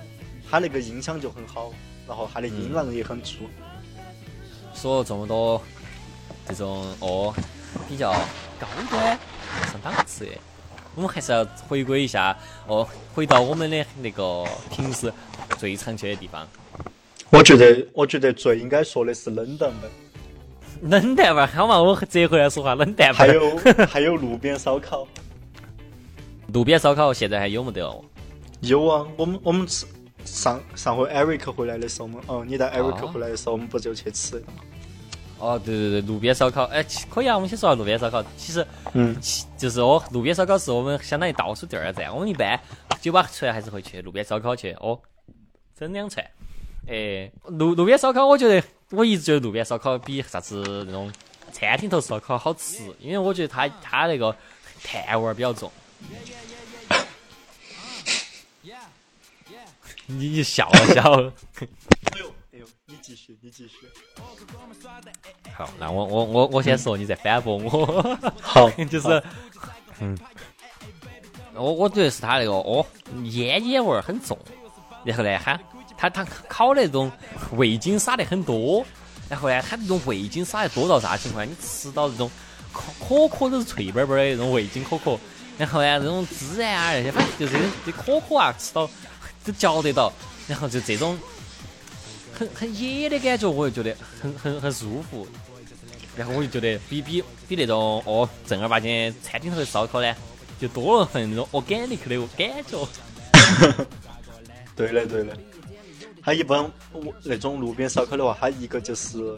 [0.53, 1.73] 它那个音响就很好，
[2.07, 3.37] 然后它的音浪也很足。
[4.71, 5.59] 说了这么多
[6.47, 7.33] 这种哦
[7.89, 8.11] 比较
[8.59, 9.17] 高端、
[9.71, 10.31] 上档次的，
[10.93, 12.37] 我们还是要回归一下
[12.67, 15.11] 哦，回到我们的那个平时
[15.57, 16.47] 最常去的地方。
[17.31, 19.87] 我觉得，我觉得最应该说的是冷淡吧，
[20.83, 23.17] 冷淡吧，好嘛，我折回来说话，冷淡吧。
[23.17, 23.57] 还有
[23.89, 25.07] 还有路边烧烤。
[26.53, 28.05] 路边烧烤现在还有没得哦？
[28.61, 29.87] 有啊，我们我们吃
[30.25, 34.43] 上上回 Eric 回来的时候，我们哦，你带 Eric 哦回来的时候，我们不就去吃？
[35.39, 38.23] 哦，对对对，路边烧烤，哎，可以啊，我们先说下路边烧烤。
[38.37, 42.13] 其实，嗯，其就是哦，路边烧烤是我们相当于倒数第二站。
[42.13, 42.57] 我们一般
[43.01, 44.97] 酒吧出来还是会去路边烧烤去哦，
[45.77, 46.25] 整两串。
[46.87, 51.11] 哎，路路边烧烤，我觉得我一直觉得路边烧烤比啥子那种
[51.51, 54.33] 餐厅头烧烤好吃，因为我觉得它它那个
[54.81, 55.69] 碳味儿比较重。
[60.07, 61.33] 你你笑了笑了。
[61.59, 63.87] 哎呦哎呦，你继续，你继续。
[65.55, 68.19] 好，那我我我我先说，你再反驳我。
[68.41, 69.23] 好， 就是，
[69.99, 70.17] 嗯，
[71.53, 72.85] 我我觉得是他那个哦，
[73.23, 74.37] 烟烟味儿很重，
[75.03, 75.59] 然后呢，他
[75.97, 77.11] 他他烤的那种
[77.51, 78.85] 味精撒的很多，
[79.29, 81.47] 然后呢，他那种味精撒的多到啥情况？
[81.47, 82.29] 你吃到这种
[82.71, 85.17] 可可可都是脆巴巴的那种味精可可，
[85.57, 88.89] 然后呢，这种孜然啊那些，反正就是这可可啊，吃到
[89.45, 90.11] 都嚼得到，
[90.47, 91.17] 然后就这种
[92.33, 95.27] 很很野的感觉，我就觉得很很很舒服。
[96.15, 100.15] 然后我就觉得比比比那种哦正儿八经餐厅头的烧烤呢，
[100.59, 102.87] 就多了很那种 organic 的感觉。
[104.75, 105.37] 对的对的。
[106.25, 106.63] 它一般
[106.93, 109.37] 我那种路边烧烤的话，它一个就是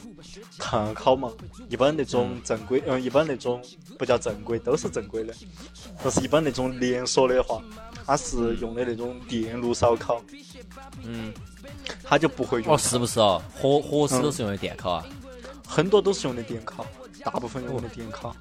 [0.59, 1.31] 炭烤嘛，
[1.67, 3.59] 一般那种正规，嗯，一般那种
[3.97, 5.33] 不叫正规，都是正规的。
[6.03, 7.59] 但是一般那种连锁的话，
[8.05, 10.21] 它是用的那种电炉烧烤，
[11.03, 11.33] 嗯，
[12.03, 13.41] 它就不会用哦，是不是哦？
[13.53, 15.05] 伙伙食都是用的电烤啊？
[15.67, 16.85] 很多都是用的电烤，
[17.23, 18.35] 大部分用的电烤，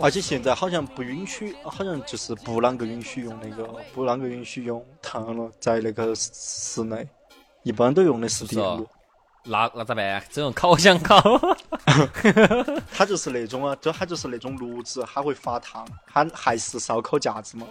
[0.00, 7.06] 而且现在好像不允许，好像就是不啷个允许用那个，不啷个允许用炭了，在那个室室内，
[7.62, 8.88] 一般都用的是电炉。
[9.44, 10.22] 那那咋办？
[10.30, 11.20] 只用烤箱烤。
[12.92, 17.66] 它就是那种啊，就它就是那种炉子，它会发烫，它还是烧烤架子嘛。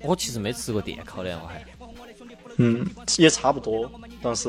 [0.00, 1.64] 我其实没吃过电烤的，我还。
[2.56, 2.84] 嗯，
[3.18, 4.48] 也差不多，但是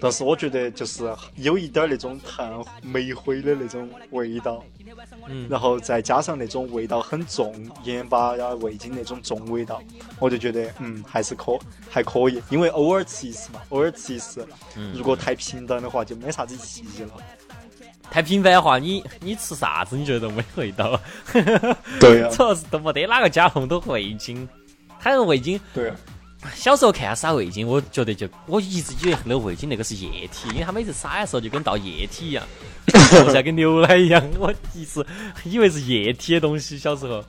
[0.00, 1.04] 但是我觉得就是
[1.36, 4.62] 有一点儿那种炭煤灰的那种味道，
[5.28, 9.82] 嗯然后再加上那种味道很重，盐巴呀、味精那种重味道，
[10.18, 11.58] 我就觉得嗯还是可
[11.90, 17.12] 还可以，因为偶尔吃一次嘛，偶尔吃一次，嗯如果太平淡的话就没啥子意义了。
[18.08, 20.98] 太平凡的话，你你吃啥子你觉得都没味道。
[21.98, 24.48] 对呀、 主要是都没得哪个加那么多味精。
[25.00, 25.94] 它那个味精，对呀、
[26.54, 32.46] 小时候看撒味精，我觉得就我一直以为那味精那个是液体，因为他每次撒的时候就跟倒液体一样，
[33.32, 34.22] 像跟牛奶一样。
[34.38, 35.04] 我一直
[35.44, 36.78] 以为是液体的东西。
[36.78, 37.24] 小时候，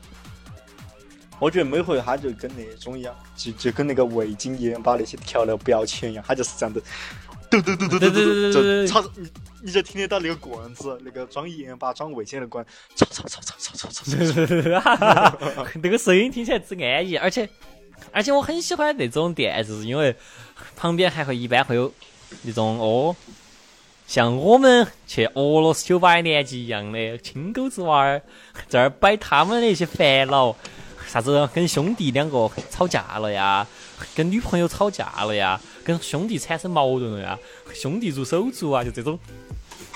[1.40, 6.82] 我觉得每回他就跟那种一样，就就跟那个味精盐巴那些调料标签一样，他就是这样的，
[7.50, 9.04] 嘟嘟嘟嘟嘟嘟，操！
[9.16, 9.30] 你
[9.64, 12.66] 你就听得到那个罐子，那个装盐巴装味精的罐，
[12.96, 17.50] 操操操操操操操， 那个声音听起来真安逸，而且。
[18.12, 20.16] 而且我很喜欢那种店，就是因为
[20.76, 21.92] 旁边还会一般会有
[22.44, 23.16] 那种哦，
[24.08, 28.22] 像我们去俄罗斯酒吧的年纪一样的亲狗子娃儿，
[28.68, 30.56] 在那儿摆他们的一些烦恼，
[31.08, 33.68] 啥子跟兄弟两个吵架了呀，
[34.16, 37.38] 跟女朋友吵架了呀，跟兄弟产生矛盾了呀，
[37.74, 39.20] 兄弟如手足啊，就这种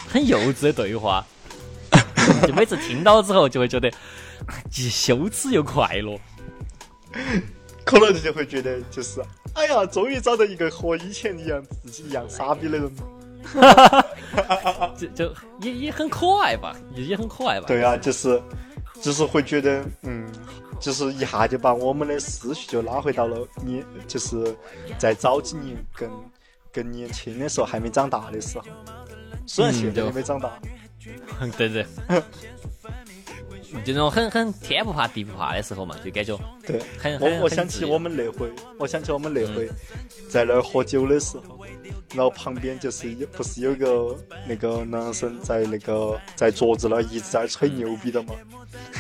[0.08, 1.26] 很幼稚的对话，
[2.46, 3.92] 就每次听到之后就会觉得
[4.70, 6.20] 既羞耻又快乐。
[7.86, 9.22] 可能就会觉得就是，
[9.54, 12.92] 哎呀，终于找到一个和以前一样自己一样傻逼的人。
[14.98, 17.66] 就就也也很可爱吧，也也很可爱吧。
[17.68, 18.42] 对啊，就是
[19.02, 20.32] 就是会觉得，嗯，
[20.80, 24.56] 就是一下就把我们的思绪就拉回到了你，就是
[25.00, 26.10] 在早几年更
[26.72, 28.66] 更年轻的时候，还没长大的时候。
[29.48, 30.52] 虽然嗯现在就也没长大，
[31.58, 31.86] 对 对，
[33.86, 36.82] 就那种很很天不怕地不怕的时候嘛，就感觉对。
[36.98, 39.70] 很很我我想起我们那回，我想起我们那回
[40.30, 41.60] 在那儿喝酒的时候，
[42.14, 44.16] 然后旁边就是有不是有个
[44.48, 48.34] 那个男生在那个在桌子那一直在吹牛逼的嘛，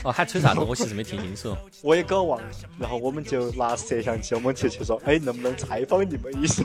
[0.03, 0.59] 哦，他吹啥子？
[0.61, 1.55] 我其实没听清楚。
[1.83, 2.47] 我也搞忘了，
[2.79, 6.63] 然后我们就拿摄像机，我们就去说，哎，能不能采访你们一下？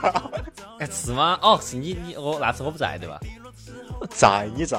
[0.78, 1.38] 哎，是吗？
[1.42, 3.18] 哦，是你你我那次我不在对吧？
[4.10, 4.78] 在你在，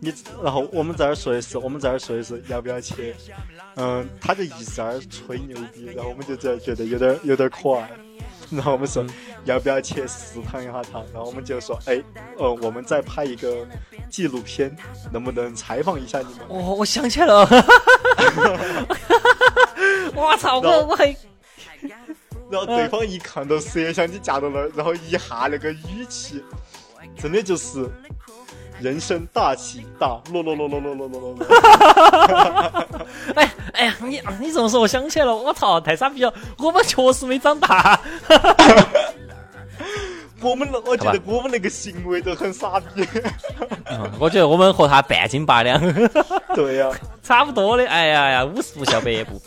[0.00, 3.14] 你然后我们在那儿说的是，我们在那儿说的是要不要去，
[3.76, 7.90] 嗯，他就一直在那儿吹牛逼，然后我们就觉觉得有点有点可爱，
[8.50, 9.04] 然后我们说
[9.44, 12.02] 要不要去试探一下他，然后我们就说，哎，
[12.36, 13.66] 呃，我们再拍一个
[14.10, 14.76] 纪录片，
[15.10, 16.46] 能不能采访一下你们？
[16.48, 17.48] 哦，我想起来了。
[20.14, 20.60] 我操！
[20.60, 21.14] 我我还
[22.50, 26.42] 然后对方一看到摄像机架到那儿，然后一下那个语气，
[27.18, 27.86] 真的就是
[28.80, 31.46] 人生大起大落落落落落落落落落。
[33.34, 35.34] 哎哎呀，你你这么说，我想起来了。
[35.34, 36.32] 我操，太傻逼了！
[36.58, 37.98] 我们确实没长大。
[40.42, 43.06] 我们那我觉得我们那个行为都很傻逼。
[43.90, 45.80] 嗯我觉得我们和他半斤八两，
[46.54, 46.90] 对呀、
[47.22, 47.88] 差不多的。
[47.88, 49.40] 哎呀呀，五十步笑百步。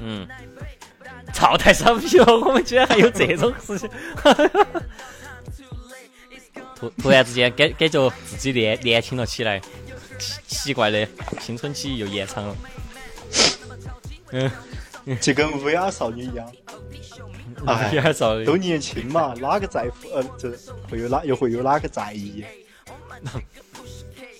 [0.00, 0.26] 嗯，
[1.32, 2.36] 操，太傻逼了！
[2.38, 3.90] 我们居然还有这种事情。
[6.90, 9.60] 突突然之间感感觉自己年年轻了起来，
[10.18, 11.06] 奇奇怪的
[11.40, 12.56] 青春期又延长了。
[14.32, 14.50] 嗯，
[15.20, 16.50] 就跟乌鸦少女一样，
[17.66, 18.12] 哎
[18.44, 20.08] 都年轻嘛，哪个在乎？
[20.14, 20.52] 呃，这
[20.90, 22.44] 会有哪又会有哪个在意？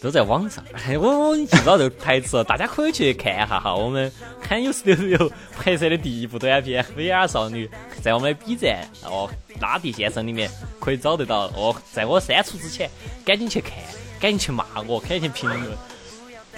[0.04, 0.62] 都在网上。
[0.86, 3.74] 哎，我我记不到这个台词，大家可以去看一下哈。
[3.74, 4.12] 我们
[4.46, 7.66] 很有十六六拍摄的第一部短片《VR 少女》，
[8.02, 9.30] 在我们的 B 站哦
[9.62, 11.74] 拉蒂先生里面可以找得到哦。
[11.90, 12.90] 在我删除之前，
[13.24, 13.72] 赶紧去看，
[14.20, 15.74] 赶紧去骂我，赶紧评论，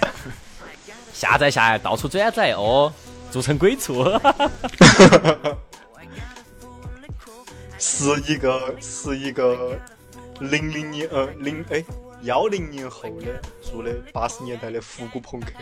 [1.14, 2.92] 下载下来，到处转载哦，
[3.30, 4.04] 做成鬼畜。
[7.78, 9.78] 是一个是一个
[10.40, 11.84] 零零年呃零哎
[12.26, 15.52] 幺零年后的做的八十年代的复古朋克。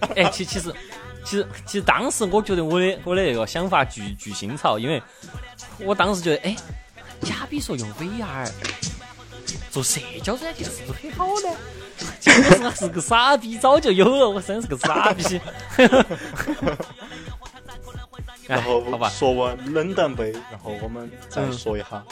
[0.16, 0.74] 哎，其其实
[1.24, 5.00] 其实其实当时我觉得我的我的那个想法巨巨新潮，因为
[5.78, 6.56] 我当时觉得，哎，
[7.20, 8.50] 假比说用 VR
[9.70, 11.56] 做社交软件是不是很好呢？
[12.18, 15.22] 结果是是个傻逼，早就有了，我真是个傻逼。
[18.48, 22.04] 哎，然后说完冷淡杯，然后我们再嗯说一下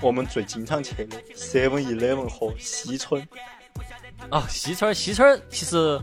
[0.00, 3.26] 我们最经常去的 Seven Eleven 和西村。
[4.30, 6.00] 哦，西村儿，西村儿其实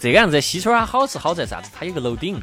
[0.00, 1.70] 这个样子，西村儿它好是好在啥子？
[1.74, 2.40] 它有个楼顶，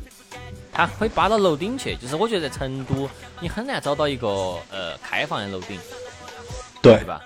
[0.71, 1.95] 它可以扒到楼顶去。
[1.97, 4.27] 就是我觉得在成都，你很难找到一个
[4.71, 5.79] 呃开放的楼顶，
[6.81, 7.21] 对对吧？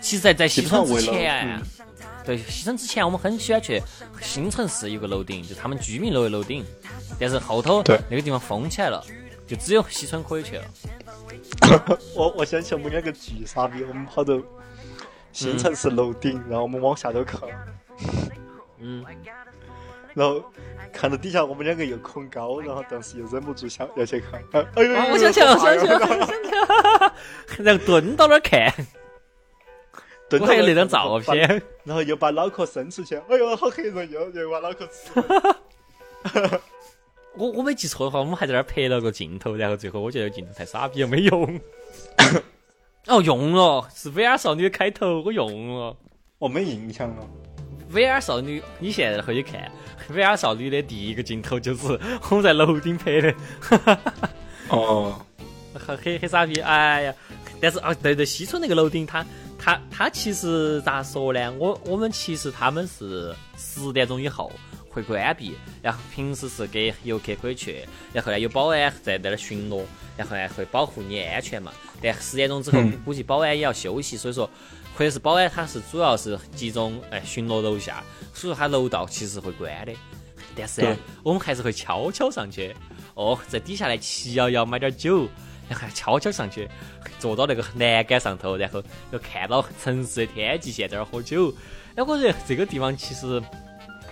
[0.00, 1.62] 其实在，在西村之前了，
[2.24, 3.82] 对西村之前，我们很喜欢去
[4.20, 6.64] 新城市有个楼顶，就他们居民楼的楼顶，
[7.18, 9.04] 但是后头对那个地方封起来了，
[9.46, 10.64] 就只有西村可以去了。
[12.14, 14.40] 我我想起我们两个巨傻逼，我们跑到
[15.32, 17.40] 新城市楼顶，然后我们往下头看，
[18.80, 19.04] 嗯，
[20.14, 20.42] 然后
[20.92, 24.40] 看到底下我们两个又恐高，然后但是又忍不住想要去看。
[24.52, 26.60] 哎哎呦，啊，我想起来了，我想起来了，了，我想起来
[27.06, 27.14] 了，
[27.58, 28.72] 然后蹲到那儿看，
[30.28, 31.62] 蹲我还有那张照片。
[31.84, 36.60] 然后又把脑壳伸出去，哎呦，好吓人，又又把脑壳吃了。
[37.36, 41.60] 我我没记错的话，我们还在那儿拍了个镜头，然后最后我觉得镜头太傻逼了，没用。
[43.06, 45.96] 哦，用了，是 VR 少女的开头，我用了。
[46.38, 47.28] 我没印象了。
[47.92, 49.70] VR 少女，你现在回去看
[50.10, 51.98] VR 少女的第一个镜头就是
[52.30, 53.34] 我们在楼顶拍的，
[54.68, 55.20] 哦，
[55.74, 56.60] 很很很傻逼。
[56.60, 57.14] 哎呀，
[57.60, 59.24] 但是啊，对对，西村那个楼顶，它
[59.64, 61.50] 它它其实咋说呢？
[61.52, 64.52] 我我们其实他们是十点钟以后
[64.90, 69.82] 会关闭，然后平时是给游客可以去，然后呢有保安在那儿巡逻，
[70.18, 71.72] 然后呢会保护你安全嘛。
[72.02, 74.48] 但十点钟之后，嗯估计保安也要休息，所以说
[74.94, 78.04] 或者是保安他是主要是集中哎巡逻楼下，
[78.34, 79.94] 所以说他楼道其实会关的。
[80.54, 82.76] 但是呢，我们还是会悄悄上去。
[83.14, 85.26] 哦，在底下来七幺幺买点酒，
[85.68, 86.68] 然 后悄悄上去，
[87.18, 91.52] 坐到那个栏杆上头，然后又看到城市的天际线在那儿喝酒。
[91.96, 93.42] 哎，我觉得这个地方其实，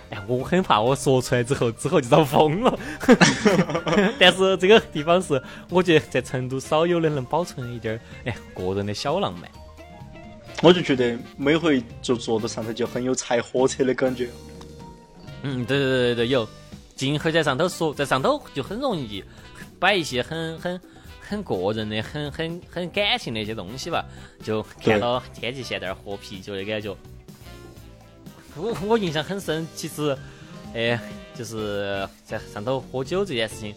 [0.09, 2.79] 哎，我很怕我说出来之后，之后就遭封了。
[4.19, 9.49] 但是这个地方是，我觉得在成都少有的能保存一点儿哎个人的小浪漫。
[10.61, 14.29] 我就觉得每回就坐到上头就很有踩火车的感觉。
[15.41, 16.47] 嗯，对对对对对，有。
[16.95, 19.21] 尽会在上头说，在上头就很容易
[19.79, 20.79] 摆一些很很
[21.27, 24.05] 很个人的、很很很感性的一些东西吧。
[24.43, 26.95] 就看到天际线在那儿喝啤酒的感觉。
[28.55, 30.17] 我我印象很深，其实，
[30.73, 30.99] 哎，
[31.33, 33.73] 就是在上头喝酒这件事情，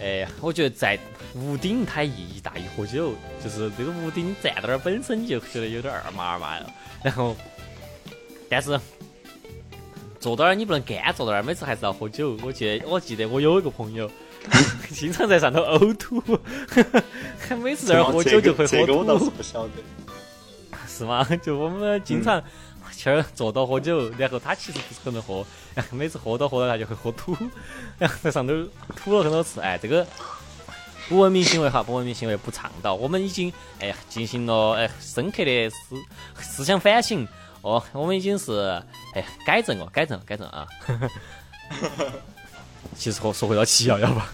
[0.00, 0.98] 哎，我觉得在
[1.34, 6.70] 屋顶它意义大于喝酒，就是这个屋顶站到那儿本身你就觉得有点二麻二麻了。
[7.02, 7.36] 然后，
[8.48, 8.78] 但是。
[10.18, 12.36] 坐到那儿你不能干坐到那儿，每次还是要喝酒。
[12.42, 14.10] 我记得我记得我有一个朋友，
[14.92, 16.22] 经常在上头呕吐，
[17.62, 18.76] 每次在那儿喝酒就会喝吐。
[18.76, 19.72] 这个我倒是不晓得。
[20.88, 21.22] 是吗？
[21.42, 22.42] 就我们经常
[22.96, 25.44] 去坐到喝酒，然后他其实不是很能喝，
[25.74, 27.36] 然 后每次喝到喝到他就会喝吐，
[27.98, 28.54] 然 后在上头
[28.94, 29.60] 吐了很多次。
[29.60, 30.06] 哎，这个
[31.08, 32.94] 不文明行为哈，不文明行为不倡导。
[32.94, 35.96] 我们已经哎进行了哎深刻的思
[36.40, 37.26] 思想反省。
[37.62, 38.80] 哦，我们已经是
[39.12, 40.66] 哎改正了，改正了，改正啊！
[42.96, 44.32] 其实说说回到七幺幺吧，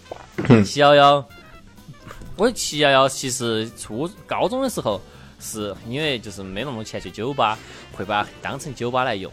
[0.64, 1.24] 七幺幺，
[2.36, 5.00] 我七幺幺其实初高中的时候
[5.38, 7.58] 是因为就是没那么多钱去酒吧，
[7.92, 9.32] 会把当成酒吧来用。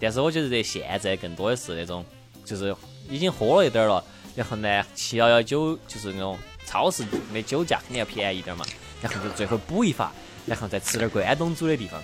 [0.00, 2.04] 但是我觉得现在更多的是那种，
[2.44, 2.74] 就是
[3.08, 6.36] 已经喝了一点了，然后呢，七幺幺酒就是那种
[6.66, 8.64] 超市的酒价肯定要便宜点嘛，
[9.00, 10.12] 然后就最后补一发，
[10.44, 12.02] 然后再吃点关东煮的地方。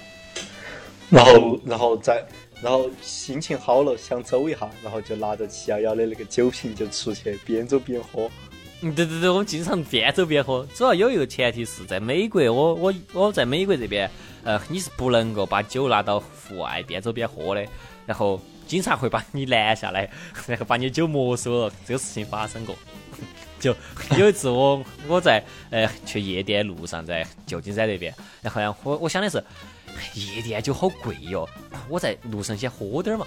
[1.10, 2.24] 然后，然后再，
[2.62, 8.30] 然后心情好了，想走一下，然后就拿着七幺幺的那个酒瓶就出去，边走边喝。
[8.82, 10.66] 嗯，对对对，我们经常边走边喝。
[10.74, 14.10] 主要有一个前提是在美国，我我我在美国这边，
[14.44, 17.66] 呃，你是不能够把酒拿到户外边走边喝的。
[18.06, 20.10] 然后经常会把你拦下来，
[20.46, 21.72] 然后把你酒没收了。
[21.86, 22.74] 这个事情发生过。
[23.60, 23.76] 就
[24.18, 29.42] 有一次我我在呃去夜店路上，在旧金山那边，然后呢，我我想的是。
[30.14, 31.48] 夜店酒好贵哟，
[31.88, 33.26] 我在路上先喝点嘛，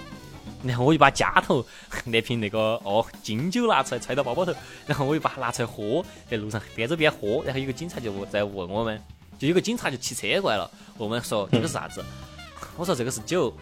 [0.62, 1.64] 然后我就把家头
[2.04, 4.54] 那瓶那个哦金酒拿出来揣到包包头，
[4.86, 9.00] 然后我就把它拿出来喝，在路上边走边喝，然后有个警察就在问我们，
[9.38, 12.04] 就有个警察就骑车过来了，问我们说这个是啥子？
[12.76, 13.54] 我说这个是酒，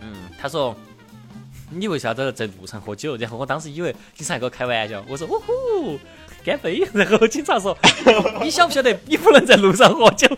[0.00, 0.74] 嗯，他说
[1.70, 3.16] 你为啥子在路上喝酒？
[3.16, 5.98] 然后我当时以为警察跟我开玩笑，我说呜呼。
[6.44, 6.86] 干杯！
[6.94, 7.76] 然后警察说
[8.40, 10.28] ：“你晓不晓得你不能在路上喝酒？”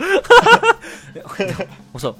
[1.92, 2.16] 我说：“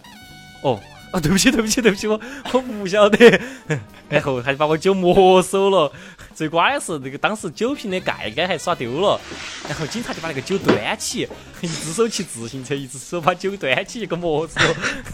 [0.62, 0.80] 哦，
[1.12, 2.20] 啊，对不起，对不起，对不起，我
[2.53, 3.41] 我不晓得。
[4.09, 5.91] ”然后他就把我酒没收了。
[6.34, 9.20] 最瓜的是那个当时酒瓶的盖盖还耍丢了，
[9.68, 11.28] 然后警察就把那个酒端起，
[11.61, 14.61] 一只手骑自行车，一只手把酒端起，一个没收，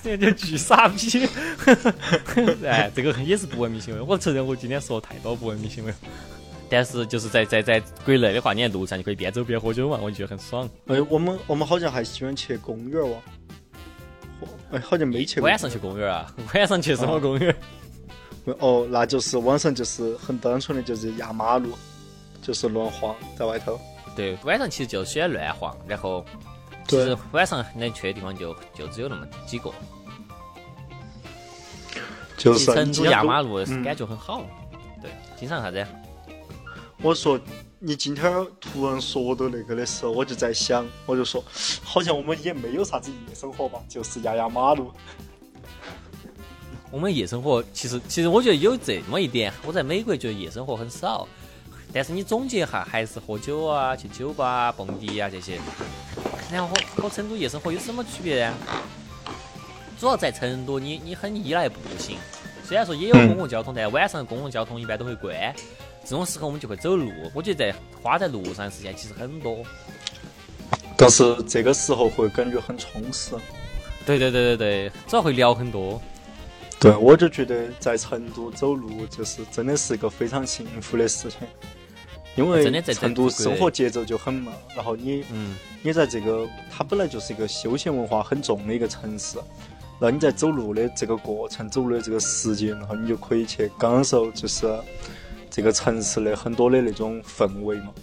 [0.03, 1.27] 这就巨傻逼。
[2.67, 4.01] 哎，这个也是不文明行为。
[4.03, 5.95] 我承认我今天说太多不文明行为。
[6.69, 10.69] 但是就是在在在国内的话，你在路上就可以边走边喝酒嘛，我就觉得很爽。
[10.87, 13.19] 哎，我们我们好像还喜欢去公园哇。
[14.75, 15.49] 哎，好像没去过。
[15.49, 16.35] 晚上去公园啊？
[16.55, 17.55] 晚上去什么公园？
[18.59, 21.73] 哦，那就是晚上就是很单纯的就是压马路，
[22.43, 23.81] 就是乱晃在外头。
[24.15, 26.25] 对，晚上其实就喜欢乱晃，然后
[26.87, 29.71] 其实晚上能去的地方就就只有那么几个。
[32.37, 34.45] 就是成都压马路感觉很好。
[35.01, 35.87] 对，经常啥子？
[37.01, 37.39] 我说，
[37.87, 41.45] 你今天突然说到那个的时候，我就在想，我就说，
[41.85, 44.91] 好像我们也没有啥子夜生活吧，就是压压马路。
[46.91, 51.29] 我们夜生活其实，其实我觉得有这么一点，我在美国觉得夜生活很少，
[51.93, 55.61] 但是你总结哈，还是喝酒啊，去酒吧啊、蹦迪啊这些。
[56.51, 58.55] 然后和和成都夜生活有什么区别呢？
[60.01, 62.17] 主要在成都，你你很依赖步行，
[62.67, 65.55] 虽然说也有公共交通，但晚上公共交通一般都会关。
[66.05, 69.65] 这种时候我们就会走路，我觉得在花在路上的时间其实很多，
[70.97, 73.35] 但是这个时候会感觉很充实。
[74.05, 76.01] 对对对对对，主要会聊很多。
[76.79, 81.49] 对，我就觉得在成都走路就是真的是一个非常幸福的事情，
[82.37, 89.39] 因为成都生活节奏就很慢，然后你，嗯，你在这个它本来就是一个休闲文化很重的一个城市，
[89.99, 94.67] 然后你在走路的这个过程，走路的这个时间，然后你就可以去感受就是。
[95.55, 97.95] 这个城市的很多的那种氛围嘛，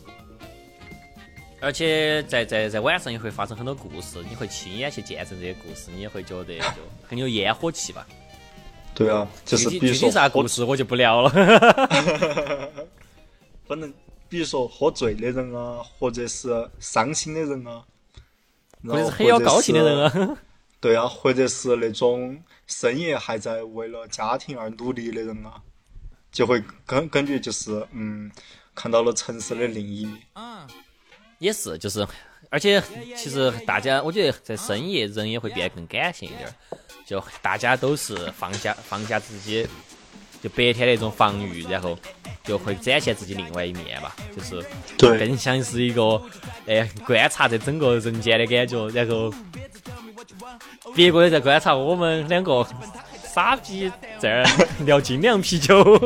[1.60, 6.66] 而且在在在晚上也会发生很多故事，你会亲眼去见证这些故事，你也会觉得就
[7.06, 8.08] 很有烟火气吧。
[8.96, 11.30] 对啊，就是比如说具体啥故事我就不聊了。
[13.68, 13.94] 反正
[14.30, 17.84] 比如说喝醉的人啊，或者是伤心的人啊，
[18.82, 20.38] 或者然后是很要高兴的人啊，啊，
[20.80, 25.62] 对啊，或者是那种深夜还在为了家庭而努力的人啊，
[26.32, 28.32] 就会感感觉就是嗯，
[28.74, 30.18] 看到了城市的另一面。
[31.40, 32.08] 也是，就是，
[32.50, 32.82] 而且
[33.18, 36.54] 其实大家，我觉得在深夜人也会变得更感性一点儿，
[37.06, 39.68] 就大家都是放下放下自己
[40.42, 41.98] 就白天的那种防御，然后
[42.44, 44.64] 就会展现自己另外一面吧，就是
[44.98, 46.22] 对更像是一个
[46.68, 49.34] 哎观察这整个人间的感觉，然后
[50.94, 52.64] 别个也在观察我们两个
[53.34, 54.44] 傻逼这儿
[54.86, 55.84] 聊精酿啤酒。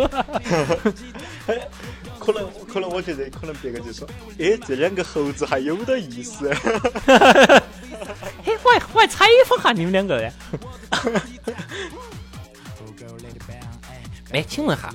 [2.20, 4.08] 可能可能我觉得可能别个就说，
[4.40, 6.52] 哎，这两个猴子还有点意思。
[8.44, 10.32] 嘿，我还我还采访下你们两个呢。
[14.32, 14.92] 哎，请问哈，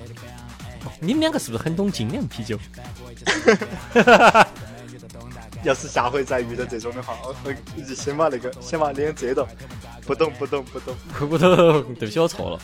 [0.98, 2.58] 你们两个是不是很懂精酿啤酒？
[5.62, 7.54] 要是下回再遇到这种的话，我会
[7.94, 9.46] 先把那个 先把脸遮到，
[10.06, 10.94] 不懂不懂不懂。
[11.28, 12.58] 我都对不起，我错了，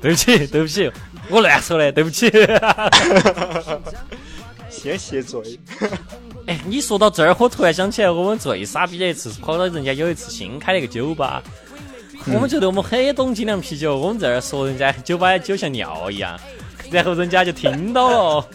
[0.00, 0.90] 对不起，对不起，
[1.28, 2.30] 我乱说的，对不起。
[4.70, 5.58] 先谢罪。
[6.46, 11.42] 哎，你说到这儿，我突然想起来，我们最傻逼的一次是跑到人家有一次新开了一个酒吧，
[12.26, 16.38] 我们觉得我们很懂精酿啤酒，我们在这儿说人家酒吧的酒像尿一样，
[16.90, 18.48] 然后人家就听到了。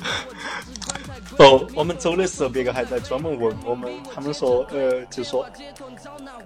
[1.40, 5.46] 哦，我们走的时候，别个还在专门问我们，他们说，呃，就说，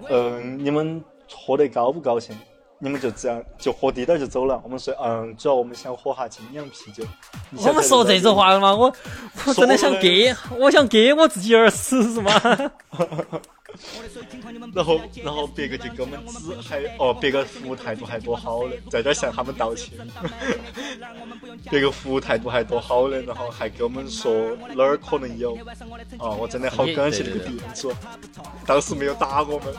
[0.08, 2.38] 嗯、你们喝得高不高兴？
[2.80, 4.60] 你们就这样就喝低点儿就走了。
[4.64, 7.04] 我们说，嗯，主要我们想喝下精酿啤酒。
[7.56, 8.76] 我们说这种话了吗？
[8.76, 8.94] 我
[9.48, 12.32] 我真的想给，我想给我自己耳屎是吗？
[14.74, 19.89] 然后，然后别个就给我们指，还哦，别个服务态度还多好嘞，在这儿向他们道歉。
[21.69, 25.57] 别个服务态度还多好嘞，然后还给我们说哪儿可能有。
[26.19, 27.93] 哦，我真的好感谢那个店主，
[28.65, 29.74] 当时没有打我们。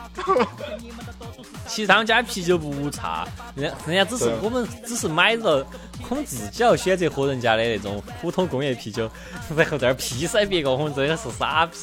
[1.67, 5.67] 其实他们家啤酒不差，人家人家只是我们只是买了，
[6.09, 9.11] 我们自己要选择喝人家的那种普通工业啤酒，
[9.57, 11.77] 然后在那儿批塞别个，我们真的是傻逼。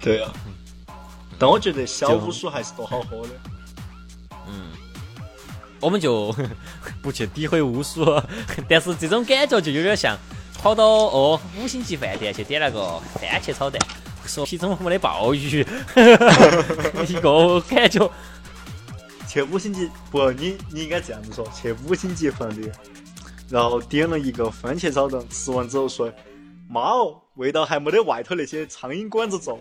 [0.00, 0.30] 对啊，
[1.38, 3.30] 但我觉得小五鼠还是多好喝的。
[4.46, 4.72] 嗯
[5.80, 6.34] 我们就
[7.02, 8.04] 不去诋毁巫术，
[8.68, 10.16] 但是这种感觉就有点像
[10.62, 13.78] 跑到哦五星级饭店去点那个番茄炒蛋，
[14.24, 15.60] 说其中没得鲍鱼，
[17.06, 18.10] 一个感觉。
[19.28, 22.72] 去五星级不，你你应该这样子说，去五星级饭店，
[23.50, 26.10] 然后点了一个番茄炒蛋，吃完之后说
[26.70, 29.58] ：“妈哦，味道还没得外头那些苍蝇馆子重。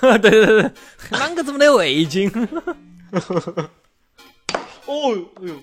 [0.00, 0.70] 对对对对，
[1.10, 2.30] 啷个这么的味精？”
[4.86, 5.62] 哦哟，哎呦，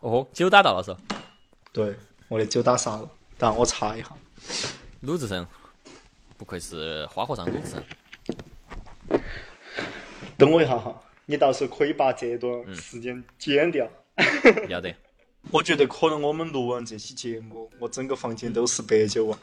[0.00, 0.96] 哦，酒打到了是？
[1.72, 1.94] 对，
[2.28, 4.08] 我的酒打洒了，等下我查一下。
[5.00, 5.46] 鲁智深，
[6.38, 7.84] 不愧是花和尚鲁智深。
[10.38, 13.86] 等我一下哈，你到时候可以把这段时间剪掉。
[14.68, 14.94] 要得，
[15.52, 19.38] 我觉得可能我们录完这期节目，我整个房间都是白酒啊。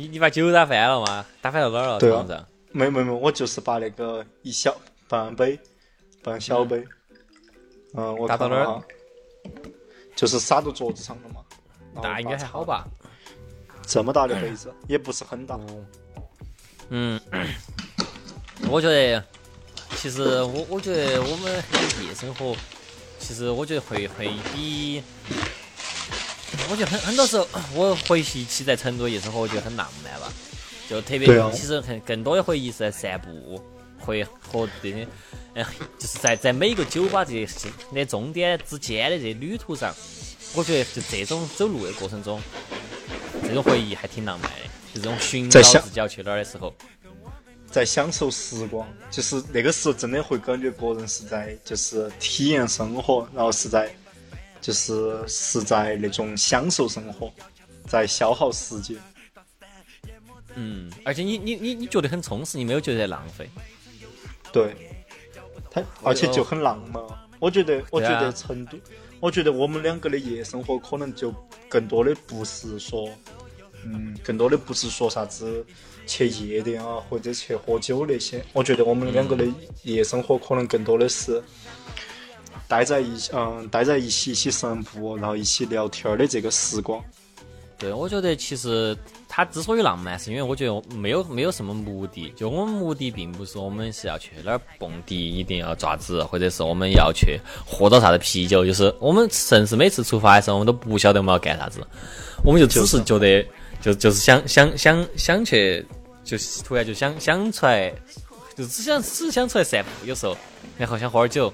[0.00, 1.26] 你你把酒打翻了吗？
[1.42, 1.98] 打翻到哪儿了？
[1.98, 2.46] 对啊。
[2.72, 4.74] 没没没，我就是把那个一小
[5.08, 5.58] 半杯，
[6.22, 6.82] 半小杯，
[7.94, 8.82] 嗯，我打到哪儿
[10.16, 11.42] 就是洒到桌子上了嘛。
[12.02, 12.88] 那应该还好吧？
[13.86, 15.60] 这么大的杯子也不是很大，
[16.88, 17.20] 嗯，
[18.70, 19.22] 我觉得，
[19.96, 22.56] 其实我我觉得我们的夜生活，
[23.18, 25.02] 其实我觉得会会比，
[26.70, 30.32] 我觉得很很多时候， 我回忆起在成都的夜生活，我觉得很浪漫吧。
[30.88, 33.60] 就特别，其实很更多的回忆是在散步，
[33.98, 35.06] 会和这些，
[35.54, 35.64] 嗯，
[35.98, 39.94] 就是在在每个酒吧这些那终点之间的这旅途上，
[40.54, 42.40] 我觉得就这种走路的过程中，
[43.42, 44.56] 这种回忆还挺浪漫的。
[44.92, 46.74] 就这种寻找自己要去哪儿的时候，
[47.70, 53.94] 在享受时光，就是那个时候真的会感觉个人是在就是体验生活，然后是在
[54.60, 57.32] 就是是在那种享受生活，
[57.86, 58.96] 在消耗时间。
[60.54, 63.48] 嗯，而且你你你你觉得很充实，你没有觉得浪费。
[64.52, 64.74] 对，
[65.70, 67.00] 他而且就很浪漫。
[67.38, 68.76] 我觉得，我觉得成都，
[69.20, 71.32] 我觉得我们两个的夜生活可能就
[71.68, 73.08] 更多的不是说，
[73.84, 75.64] 嗯，更多的不是说啥子
[76.06, 78.44] 去夜店啊，或者去喝酒那些。
[78.52, 79.46] 我觉得我们两个的
[79.84, 81.42] 夜生活可能更多的是
[82.68, 87.02] 待在一起，嗯，待在一起一起散步，然后一起聊天的这个时光。
[87.78, 88.94] 对，我觉得其实
[89.26, 92.30] 它之所以浪漫，是因为我觉得没有没有什么目的。
[92.36, 98.66] 就我们目的并不是我们是要去那儿蹦迪，一定要爪子，或者是我们要去喝到啥子啤酒。
[98.66, 101.80] 就是我们甚至每次出发的时候，我们都不晓得我们要干啥子，
[102.44, 103.42] 我们就只是觉得
[103.80, 105.82] 就就是想想想想去，
[106.22, 107.90] 就是突然就想想出来，
[108.54, 110.36] 就只想只想出来散步，有时候，
[110.76, 111.50] 然后想喝点酒，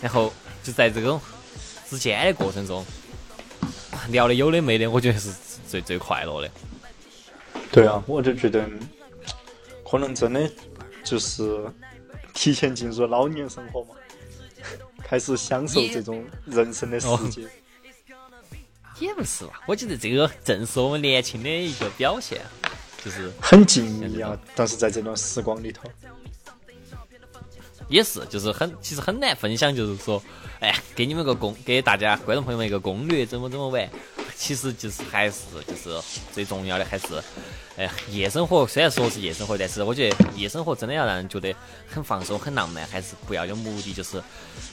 [0.00, 0.32] 然后
[0.62, 1.20] 就在这种
[1.88, 2.84] 之间的过程中
[4.08, 5.32] 聊的有的没的，我觉得是
[5.68, 6.50] 最最快乐的。
[7.70, 8.68] 对啊，我就觉得
[9.88, 10.50] 可能真的
[11.04, 11.64] 就是
[12.34, 13.94] 提前进入老年生活嘛，
[15.04, 17.46] 开始享受这种人生的世界。
[18.98, 22.40] 也不是吧，我觉得这个正是我们年轻的一个表现，
[23.02, 25.88] 就是很静谧啊，但是在这段时光里头，
[27.90, 30.22] 也是就是很其实很难分享，就是说，
[30.60, 33.86] 哎，给你们个攻，给大家观众朋友们一个攻略，怎么怎么玩。
[34.36, 36.00] 其实就是还是就是
[36.32, 37.22] 最重要的还是，
[37.76, 41.54] 哎，夜生活虽然说是夜生活，但是我觉得夜生活真的要让人觉得
[41.86, 44.22] 很放松、很浪漫，还是不要有目的，就是，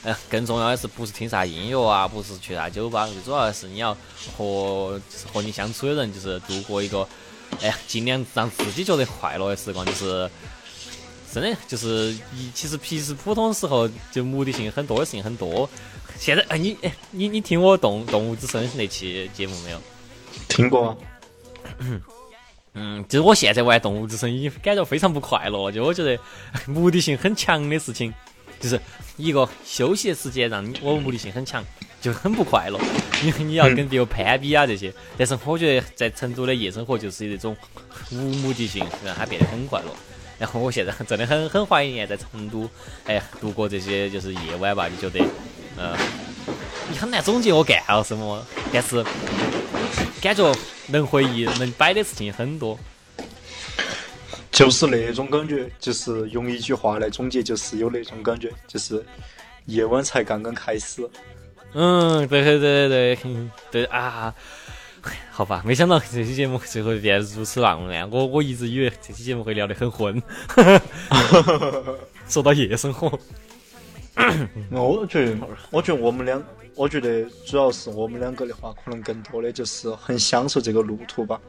[0.04, 3.94] 哎，更重要的是不是听啥音乐啊，不是去啥酒吧，最主要的是你要
[4.34, 7.06] 和就是和你相处的人，就是度过一个，
[7.60, 10.30] 哎，尽量让自己觉得快乐的时光，就是
[11.32, 15.68] 真的就是一其实平时普通时候就目的性很多的事情很多。
[16.18, 19.80] 现在哎，你哎，你 你听我动动物之声那期节目没有？
[20.48, 20.96] 听过。
[22.74, 26.18] 嗯，就是我现在玩动物之声已经感觉非常不快乐，就我觉得
[26.66, 28.12] 目的性很强的事情，
[28.60, 28.80] 就是
[29.16, 31.64] 一个休息的时间让你我目的性很强，
[32.00, 32.78] 就很不快乐，
[33.24, 34.92] 因为你要跟别个攀比啊这些。
[35.16, 37.56] 但是我觉得在成都的夜生活就是一种
[38.12, 39.92] 无目的性，让它变得很快乐。
[40.38, 42.68] 然后我现在真的很很怀念在成都，
[43.06, 45.24] 哎，度过这些就是夜晚吧，就觉得。
[45.80, 45.96] 嗯，
[46.90, 49.04] 你很难总结我干了什么，但是
[50.20, 50.52] 感觉
[50.88, 52.76] 能回忆、能摆的事情很多，
[54.50, 59.04] 就是那种感觉，就是用一句话来总结，就是有那种感觉，就是
[59.66, 61.08] 夜晚才刚刚开始。
[61.74, 64.34] 嗯，对对对对对对啊！
[65.30, 70.20] 好吧，没想到这期节目最后变如此浪漫，我我一直以为这期节目会聊得很昏。
[72.28, 73.18] 说到夜生活。
[74.70, 75.36] 我觉得，
[75.70, 76.42] 我觉得我们两，
[76.74, 81.40] 我觉得主要是我们两个的话，可能更多的就是很享受这个路途吧。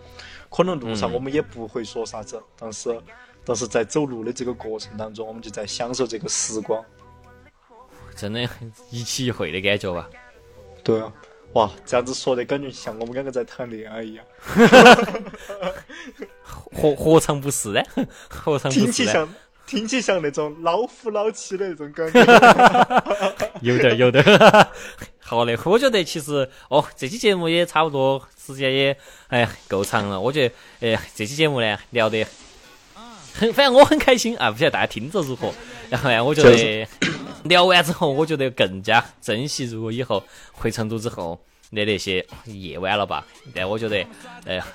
[0.49, 2.95] 可能路上我们也不会说啥子，但是，
[3.43, 6.83] 但是在走路的这个过程当中，我们就在享受这个时光。
[8.15, 10.07] 真的很，一期一会的感觉吧。
[10.83, 11.11] 对啊，
[11.53, 14.25] 哇，这样子说的感觉像我们两个在谈恋爱一样。
[16.43, 17.81] 何何尝不是呢？
[18.29, 19.29] 何尝不是呢？
[19.65, 22.19] 听起像那种老夫老妻的那种感觉，
[23.61, 24.23] 有点有点。
[25.19, 28.97] 好嘞，我觉得其实哦，这期节目也差不多，时间也
[29.27, 30.19] 哎够长了。
[30.19, 30.55] 我觉得
[30.95, 32.25] 哎，这期节目呢聊得
[33.35, 35.53] 很，反正我很开心啊，不晓得大家听着如何。
[35.91, 36.87] 然后呢，我觉得
[37.43, 41.39] 聊完之后，我觉得更加珍惜，如果以后回成都之后
[41.71, 43.25] 的那些夜晚了吧。
[43.53, 44.05] 但我觉得，
[44.45, 44.65] 哎呀，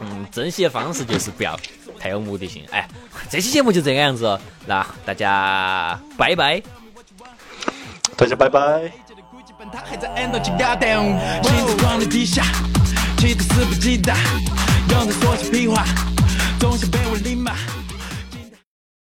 [0.00, 1.58] 嗯，珍惜的方式就是不要。
[1.98, 2.88] 太有目的性，哎，
[3.28, 6.62] 这期节目就这个样子，那大家拜拜，
[8.16, 8.92] 大家拜拜。